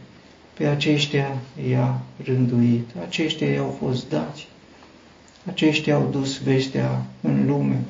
pe 0.54 0.66
aceștia 0.66 1.36
i-a 1.70 2.00
rânduit, 2.24 2.88
aceștia 3.06 3.52
i-au 3.52 3.76
fost 3.80 4.08
dați, 4.08 4.46
aceștia 5.46 5.94
au 5.94 6.08
dus 6.10 6.38
vestea 6.38 7.04
în 7.20 7.46
lume, 7.46 7.80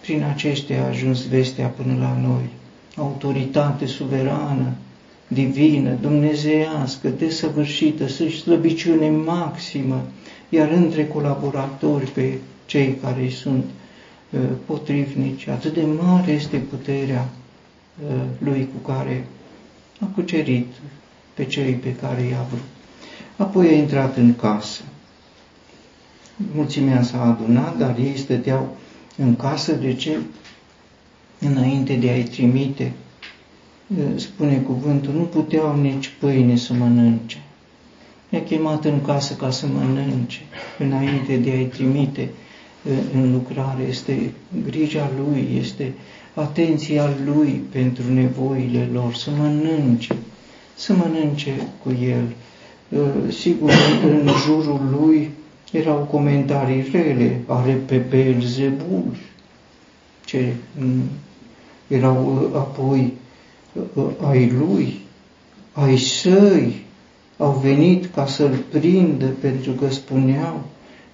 prin 0.00 0.22
aceștia 0.22 0.82
a 0.82 0.86
ajuns 0.86 1.26
vestea 1.28 1.66
până 1.66 1.98
la 1.98 2.18
noi, 2.20 2.48
autoritate 2.96 3.86
suverană, 3.86 4.72
divină, 5.28 5.98
dumnezeiască, 6.00 7.08
desăvârșită, 7.08 8.08
să-și 8.08 8.40
slăbiciune 8.40 9.10
maximă, 9.10 10.02
iar 10.48 10.70
între 10.70 11.06
colaboratori 11.06 12.10
pe 12.10 12.38
cei 12.66 12.98
care 13.02 13.20
îi 13.20 13.30
sunt 13.30 13.64
uh, 14.30 14.40
potrivnici, 14.66 15.46
atât 15.46 15.74
de 15.74 15.84
mare 16.00 16.32
este 16.32 16.56
puterea 16.56 17.28
uh, 18.08 18.14
lui 18.38 18.68
cu 18.74 18.90
care 18.92 19.26
a 20.00 20.04
cucerit 20.14 20.66
pe 21.34 21.44
cei 21.44 21.72
pe 21.72 21.94
care 21.94 22.22
i-a 22.22 22.46
vrut. 22.48 22.64
Apoi 23.36 23.68
a 23.68 23.72
intrat 23.72 24.16
în 24.16 24.34
casă. 24.34 24.82
Mulțimea 26.54 27.02
s-a 27.02 27.22
adunat, 27.22 27.76
dar 27.76 27.96
ei 27.98 28.16
stăteau 28.16 28.76
în 29.16 29.36
casă, 29.36 29.72
de 29.72 29.94
ce? 29.94 30.18
Înainte 31.38 31.94
de 31.94 32.08
a-i 32.08 32.22
trimite, 32.22 32.92
spune 34.14 34.56
cuvântul, 34.56 35.12
nu 35.12 35.22
puteau 35.22 35.80
nici 35.80 36.12
pâine 36.20 36.56
să 36.56 36.72
mănânce. 36.72 37.42
I-a 38.30 38.42
chemat 38.42 38.84
în 38.84 39.00
casă 39.02 39.34
ca 39.34 39.50
să 39.50 39.66
mănânce, 39.66 40.40
înainte 40.78 41.36
de 41.36 41.50
a-i 41.50 41.64
trimite 41.64 42.28
în 43.14 43.32
lucrare. 43.32 43.82
Este 43.88 44.32
grija 44.64 45.10
lui, 45.18 45.48
este 45.60 45.92
atenția 46.34 47.10
lui 47.24 47.62
pentru 47.70 48.12
nevoile 48.12 48.88
lor, 48.92 49.14
să 49.14 49.30
mănânce, 49.38 50.16
să 50.74 50.92
mănânce 50.92 51.50
cu 51.82 51.96
el. 52.02 52.24
Sigur, 53.32 53.70
în 54.04 54.28
jurul 54.44 54.80
lui 55.00 55.30
erau 55.72 56.08
comentarii 56.10 56.88
rele, 56.92 57.40
are 57.46 57.72
pe 57.72 57.96
Belzebul, 57.96 59.16
ce 60.24 60.52
erau 61.88 62.50
apoi 62.54 63.12
ai 64.28 64.50
lui, 64.50 64.94
ai 65.72 65.96
săi, 65.96 66.84
au 67.36 67.60
venit 67.62 68.06
ca 68.14 68.26
să-l 68.26 68.64
prindă 68.70 69.26
pentru 69.26 69.70
că 69.70 69.90
spuneau 69.90 70.64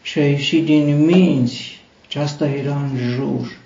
și 0.02 0.18
a 0.18 0.28
ieșit 0.28 0.64
din 0.64 1.04
minți. 1.04 1.80
Și 2.08 2.18
asta 2.18 2.46
era 2.46 2.88
în 2.92 2.96
jur, 2.96 3.58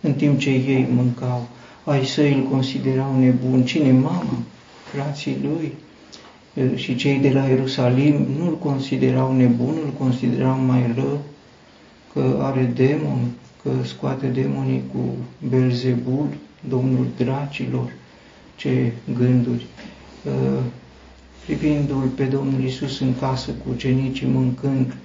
în 0.00 0.12
timp 0.12 0.38
ce 0.38 0.50
ei 0.50 0.88
mâncau. 0.94 1.48
Ai 1.84 2.04
săi 2.04 2.34
îl 2.34 2.42
considerau 2.42 3.18
nebun. 3.18 3.62
Cine? 3.62 3.92
Mama, 3.92 4.38
frații 4.92 5.36
lui 5.42 5.72
și 6.74 6.96
cei 6.96 7.18
de 7.18 7.30
la 7.30 7.42
Ierusalim 7.42 8.26
nu-l 8.38 8.58
considerau 8.58 9.36
nebun, 9.36 9.74
îl 9.84 9.92
considerau 9.98 10.58
mai 10.58 10.92
rău, 10.94 11.20
că 12.12 12.38
are 12.40 12.72
demon, 12.74 13.18
că 13.62 13.70
scoate 13.82 14.26
demonii 14.26 14.82
cu 14.92 14.98
Belzebul, 15.48 16.26
domnul 16.68 17.06
dracilor, 17.16 17.92
ce 18.56 18.92
gânduri. 19.16 19.66
Privindu-l 21.44 22.08
pe 22.16 22.24
Domnul 22.24 22.64
Isus 22.64 23.00
în 23.00 23.14
casă 23.18 23.50
cu 23.50 23.70
ucenicii 23.70 24.26
mâncând 24.26 24.96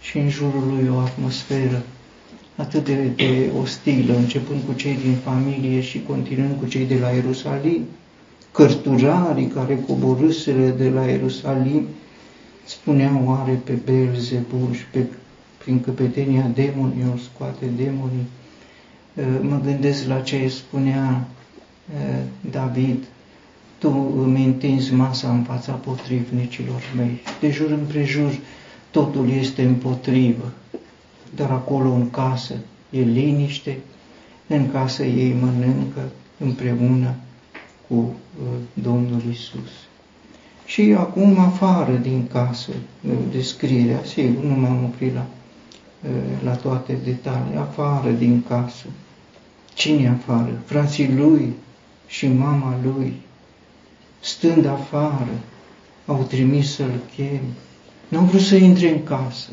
și 0.00 0.18
în 0.18 0.28
jurul 0.28 0.64
lui 0.68 0.88
o 0.94 0.98
atmosferă 0.98 1.82
atât 2.56 2.84
de, 2.84 2.94
de 3.16 3.50
ostilă, 3.60 4.16
începând 4.16 4.60
cu 4.66 4.72
cei 4.72 4.96
din 5.02 5.14
familie 5.14 5.80
și 5.80 6.02
continuând 6.06 6.58
cu 6.60 6.66
cei 6.66 6.86
de 6.86 6.98
la 6.98 7.08
Ierusalim, 7.08 7.84
cărturarii 8.52 9.46
care 9.46 9.78
coborâsele 9.86 10.70
de 10.70 10.88
la 10.88 11.04
Ierusalim 11.04 11.86
spuneau 12.64 13.22
oare 13.24 13.60
pe 13.64 13.72
Belzebul 13.72 14.68
și 14.72 14.84
pe, 14.92 15.06
prin 15.58 15.80
căpetenia 15.80 16.50
demonilor 16.54 17.18
scoate 17.18 17.66
demonii. 17.76 18.26
Ă, 19.18 19.42
mă 19.42 19.60
gândesc 19.64 20.06
la 20.06 20.20
ce 20.20 20.48
spunea 20.48 21.26
ă, 21.26 21.39
David, 22.74 23.04
tu 23.78 24.14
îmi 24.24 24.44
întinzi 24.44 24.94
masa 24.94 25.30
în 25.30 25.42
fața 25.42 25.72
potrivnicilor 25.72 26.82
mei. 26.96 27.20
De 27.40 27.50
jur 27.50 27.70
împrejur 27.70 28.38
totul 28.90 29.30
este 29.30 29.62
împotrivă, 29.62 30.52
dar 31.34 31.50
acolo 31.50 31.90
în 31.90 32.10
casă 32.10 32.54
e 32.90 33.00
liniște, 33.00 33.78
în 34.46 34.70
casă 34.70 35.04
ei 35.04 35.36
mănâncă 35.40 36.10
împreună 36.38 37.14
cu 37.88 37.94
uh, 37.94 38.46
Domnul 38.72 39.22
Isus. 39.30 39.70
Și 40.66 40.94
acum 40.98 41.38
afară 41.38 41.92
din 41.92 42.26
casă, 42.32 42.70
uh, 43.06 43.12
descrierea, 43.32 44.00
sigur, 44.04 44.44
nu 44.44 44.54
m-am 44.54 44.84
oprit 44.84 45.14
la, 45.14 45.26
uh, 46.02 46.10
la 46.44 46.54
toate 46.54 46.98
detalii, 47.04 47.56
afară 47.58 48.10
din 48.10 48.42
casă. 48.48 48.86
Cine 49.74 50.08
afară? 50.08 50.62
Frații 50.64 51.14
lui 51.14 51.52
și 52.10 52.26
mama 52.26 52.74
lui, 52.82 53.14
stând 54.20 54.66
afară, 54.66 55.38
au 56.06 56.26
trimis 56.28 56.74
să-l 56.74 57.00
chem. 57.16 57.40
N-au 58.08 58.24
vrut 58.24 58.40
să 58.40 58.56
intre 58.56 58.88
în 58.90 59.02
casă, 59.02 59.50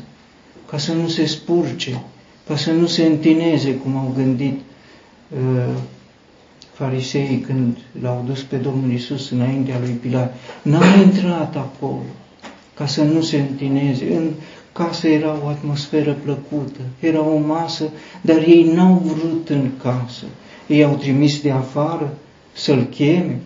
ca 0.66 0.78
să 0.78 0.92
nu 0.92 1.08
se 1.08 1.26
spurce, 1.26 2.02
ca 2.46 2.56
să 2.56 2.72
nu 2.72 2.86
se 2.86 3.06
întineze, 3.06 3.74
cum 3.74 3.96
au 3.96 4.12
gândit 4.16 4.60
uh, 5.28 5.74
fariseii 6.72 7.38
când 7.38 7.76
l-au 8.00 8.24
dus 8.26 8.42
pe 8.42 8.56
Domnul 8.56 8.92
Isus 8.92 9.30
înaintea 9.30 9.78
lui 9.78 9.92
Pilat, 9.92 10.36
n-au 10.62 11.02
intrat 11.02 11.56
acolo 11.56 12.02
ca 12.74 12.86
să 12.86 13.02
nu 13.02 13.20
se 13.20 13.38
întineze. 13.38 14.14
În 14.16 14.30
casă 14.72 15.08
era 15.08 15.38
o 15.44 15.46
atmosferă 15.46 16.12
plăcută, 16.12 16.80
era 17.00 17.20
o 17.20 17.38
masă, 17.38 17.84
dar 18.20 18.36
ei 18.36 18.72
n-au 18.74 19.02
vrut 19.04 19.48
în 19.48 19.70
casă. 19.82 20.24
Ei 20.66 20.84
au 20.84 20.94
trimis 20.94 21.40
de 21.42 21.50
afară 21.50 22.16
să-l 22.58 22.82
cheme, 22.90 23.38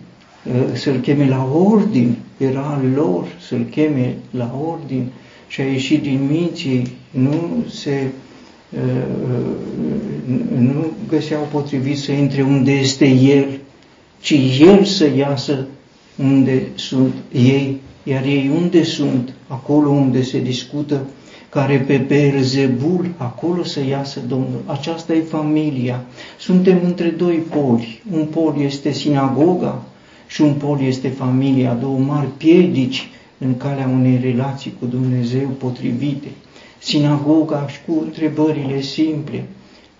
ă, 0.71 0.75
să-l 0.75 0.99
cheme 0.99 1.27
la 1.27 1.49
ordin, 1.53 2.15
era 2.37 2.81
lor 2.95 3.27
să-l 3.47 3.65
cheme 3.71 4.15
la 4.31 4.55
ordin 4.71 5.11
și 5.47 5.61
a 5.61 5.63
ieșit 5.63 6.01
din 6.01 6.27
minții, 6.31 6.87
nu 7.11 7.65
se 7.69 8.07
nu 10.57 10.85
găseau 11.07 11.47
potrivit 11.51 11.97
să 11.97 12.11
intre 12.11 12.41
unde 12.41 12.71
este 12.71 13.05
El, 13.07 13.59
ci 14.21 14.33
El 14.59 14.83
să 14.83 15.09
iasă 15.15 15.67
unde 16.15 16.67
sunt 16.75 17.13
ei, 17.33 17.81
iar 18.03 18.23
ei 18.23 18.51
unde 18.55 18.83
sunt? 18.83 19.33
Acolo 19.47 19.89
unde 19.89 20.21
se 20.23 20.39
discută 20.39 21.01
care 21.53 21.77
pe 21.77 21.97
Beelzebul, 21.97 23.09
acolo 23.17 23.63
să 23.63 23.85
iasă 23.85 24.19
Domnul. 24.27 24.61
Aceasta 24.65 25.13
e 25.13 25.21
familia. 25.21 26.03
Suntem 26.39 26.79
între 26.83 27.09
doi 27.09 27.35
poli. 27.35 28.01
Un 28.11 28.25
pol 28.25 28.55
este 28.59 28.91
sinagoga 28.91 29.81
și 30.27 30.41
un 30.41 30.53
pol 30.53 30.81
este 30.81 31.07
familia, 31.07 31.73
două 31.73 31.97
mari 31.97 32.27
piedici 32.37 33.09
în 33.37 33.57
calea 33.57 33.87
unei 33.87 34.19
relații 34.21 34.73
cu 34.79 34.85
Dumnezeu 34.85 35.47
potrivite 35.47 36.27
sinagoga 36.79 37.67
și 37.67 37.77
cu 37.87 37.99
întrebările 38.03 38.81
simple, 38.81 39.45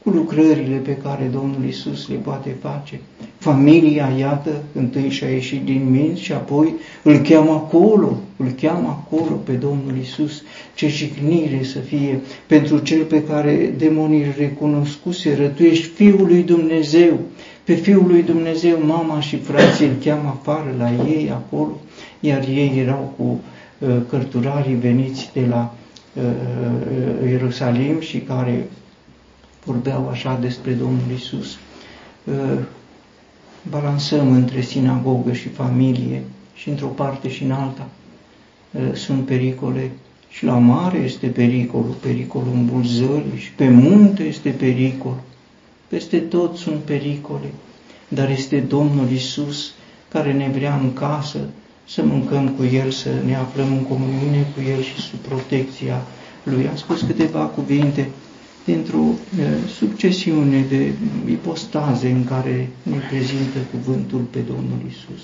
cu 0.03 0.09
lucrările 0.09 0.75
pe 0.75 0.95
care 0.95 1.29
Domnul 1.31 1.65
Isus 1.67 2.07
le 2.07 2.15
poate 2.15 2.55
face. 2.61 2.99
Familia, 3.37 4.13
iată, 4.19 4.63
întâi 4.73 5.09
și-a 5.09 5.27
ieșit 5.29 5.63
din 5.63 5.89
minți 5.89 6.21
și 6.21 6.31
apoi 6.31 6.73
îl 7.03 7.17
cheamă 7.17 7.51
acolo, 7.51 8.17
îl 8.37 8.47
cheamă 8.61 8.87
acolo 8.87 9.35
pe 9.35 9.51
Domnul 9.51 9.97
Isus. 10.01 10.43
Ce 10.75 10.87
jignire 10.87 11.63
să 11.63 11.79
fie 11.79 12.19
pentru 12.47 12.77
cel 12.77 13.03
pe 13.03 13.23
care 13.23 13.73
demonii 13.77 14.23
îl 14.23 14.33
recunoscuseră. 14.37 15.47
Tu 15.47 15.63
ești 15.63 15.87
Fiul 15.87 16.27
lui 16.27 16.43
Dumnezeu. 16.43 17.19
Pe 17.63 17.73
Fiul 17.73 18.05
lui 18.07 18.23
Dumnezeu, 18.23 18.77
mama 18.85 19.19
și 19.19 19.37
frații 19.37 19.85
îl 19.85 19.95
cheamă 20.03 20.39
afară 20.39 20.75
la 20.77 20.91
ei 21.07 21.31
acolo, 21.31 21.81
iar 22.19 22.43
ei 22.49 22.73
erau 22.79 23.13
cu 23.17 23.39
uh, 23.79 23.89
cărturarii 24.09 24.75
veniți 24.75 25.29
de 25.33 25.45
la 25.49 25.73
Uh, 26.17 26.21
uh, 26.23 27.29
Ierusalim 27.29 27.99
și 27.99 28.17
care 28.17 28.67
vorbeau 29.65 30.09
așa 30.09 30.37
despre 30.41 30.71
Domnul 30.71 31.11
Isus. 31.15 31.57
Uh, 32.23 32.59
balansăm 33.69 34.31
între 34.31 34.61
sinagogă 34.61 35.33
și 35.33 35.47
familie 35.47 36.21
și 36.53 36.69
într-o 36.69 36.87
parte 36.87 37.29
și 37.29 37.43
în 37.43 37.51
alta 37.51 37.87
sunt 38.93 39.25
pericole 39.25 39.91
și 40.29 40.45
la 40.45 40.57
mare 40.57 40.97
este 40.97 41.27
pericolul, 41.27 41.95
pericolul 42.01 42.51
îmbulzării 42.53 43.37
și 43.37 43.51
pe 43.51 43.69
munte 43.69 44.23
este 44.23 44.49
pericol. 44.49 45.15
Peste 45.87 46.17
tot 46.17 46.55
sunt 46.55 46.79
pericole, 46.79 47.51
dar 48.07 48.29
este 48.29 48.59
Domnul 48.59 49.11
Isus 49.11 49.73
care 50.11 50.33
ne 50.33 50.49
vrea 50.53 50.75
în 50.75 50.93
casă, 50.93 51.39
să 51.87 52.03
mâncăm 52.03 52.49
cu 52.49 52.63
El, 52.63 52.91
să 52.91 53.09
ne 53.25 53.35
aflăm 53.35 53.71
în 53.71 53.83
comuniune 53.83 54.47
cu 54.55 54.61
El 54.69 54.81
și 54.81 54.95
sub 54.95 55.19
protecția 55.19 56.01
Lui. 56.43 56.67
Am 56.67 56.75
spus 56.75 57.01
câteva 57.01 57.39
cuvinte 57.39 58.09
dintr-o 58.65 59.03
succesiune 59.77 60.65
de 60.69 60.93
ipostaze 61.31 62.09
în 62.09 62.23
care 62.25 62.69
ne 62.83 62.97
prezintă 63.09 63.57
cuvântul 63.71 64.19
pe 64.19 64.39
Domnul 64.39 64.79
Isus. 64.89 65.23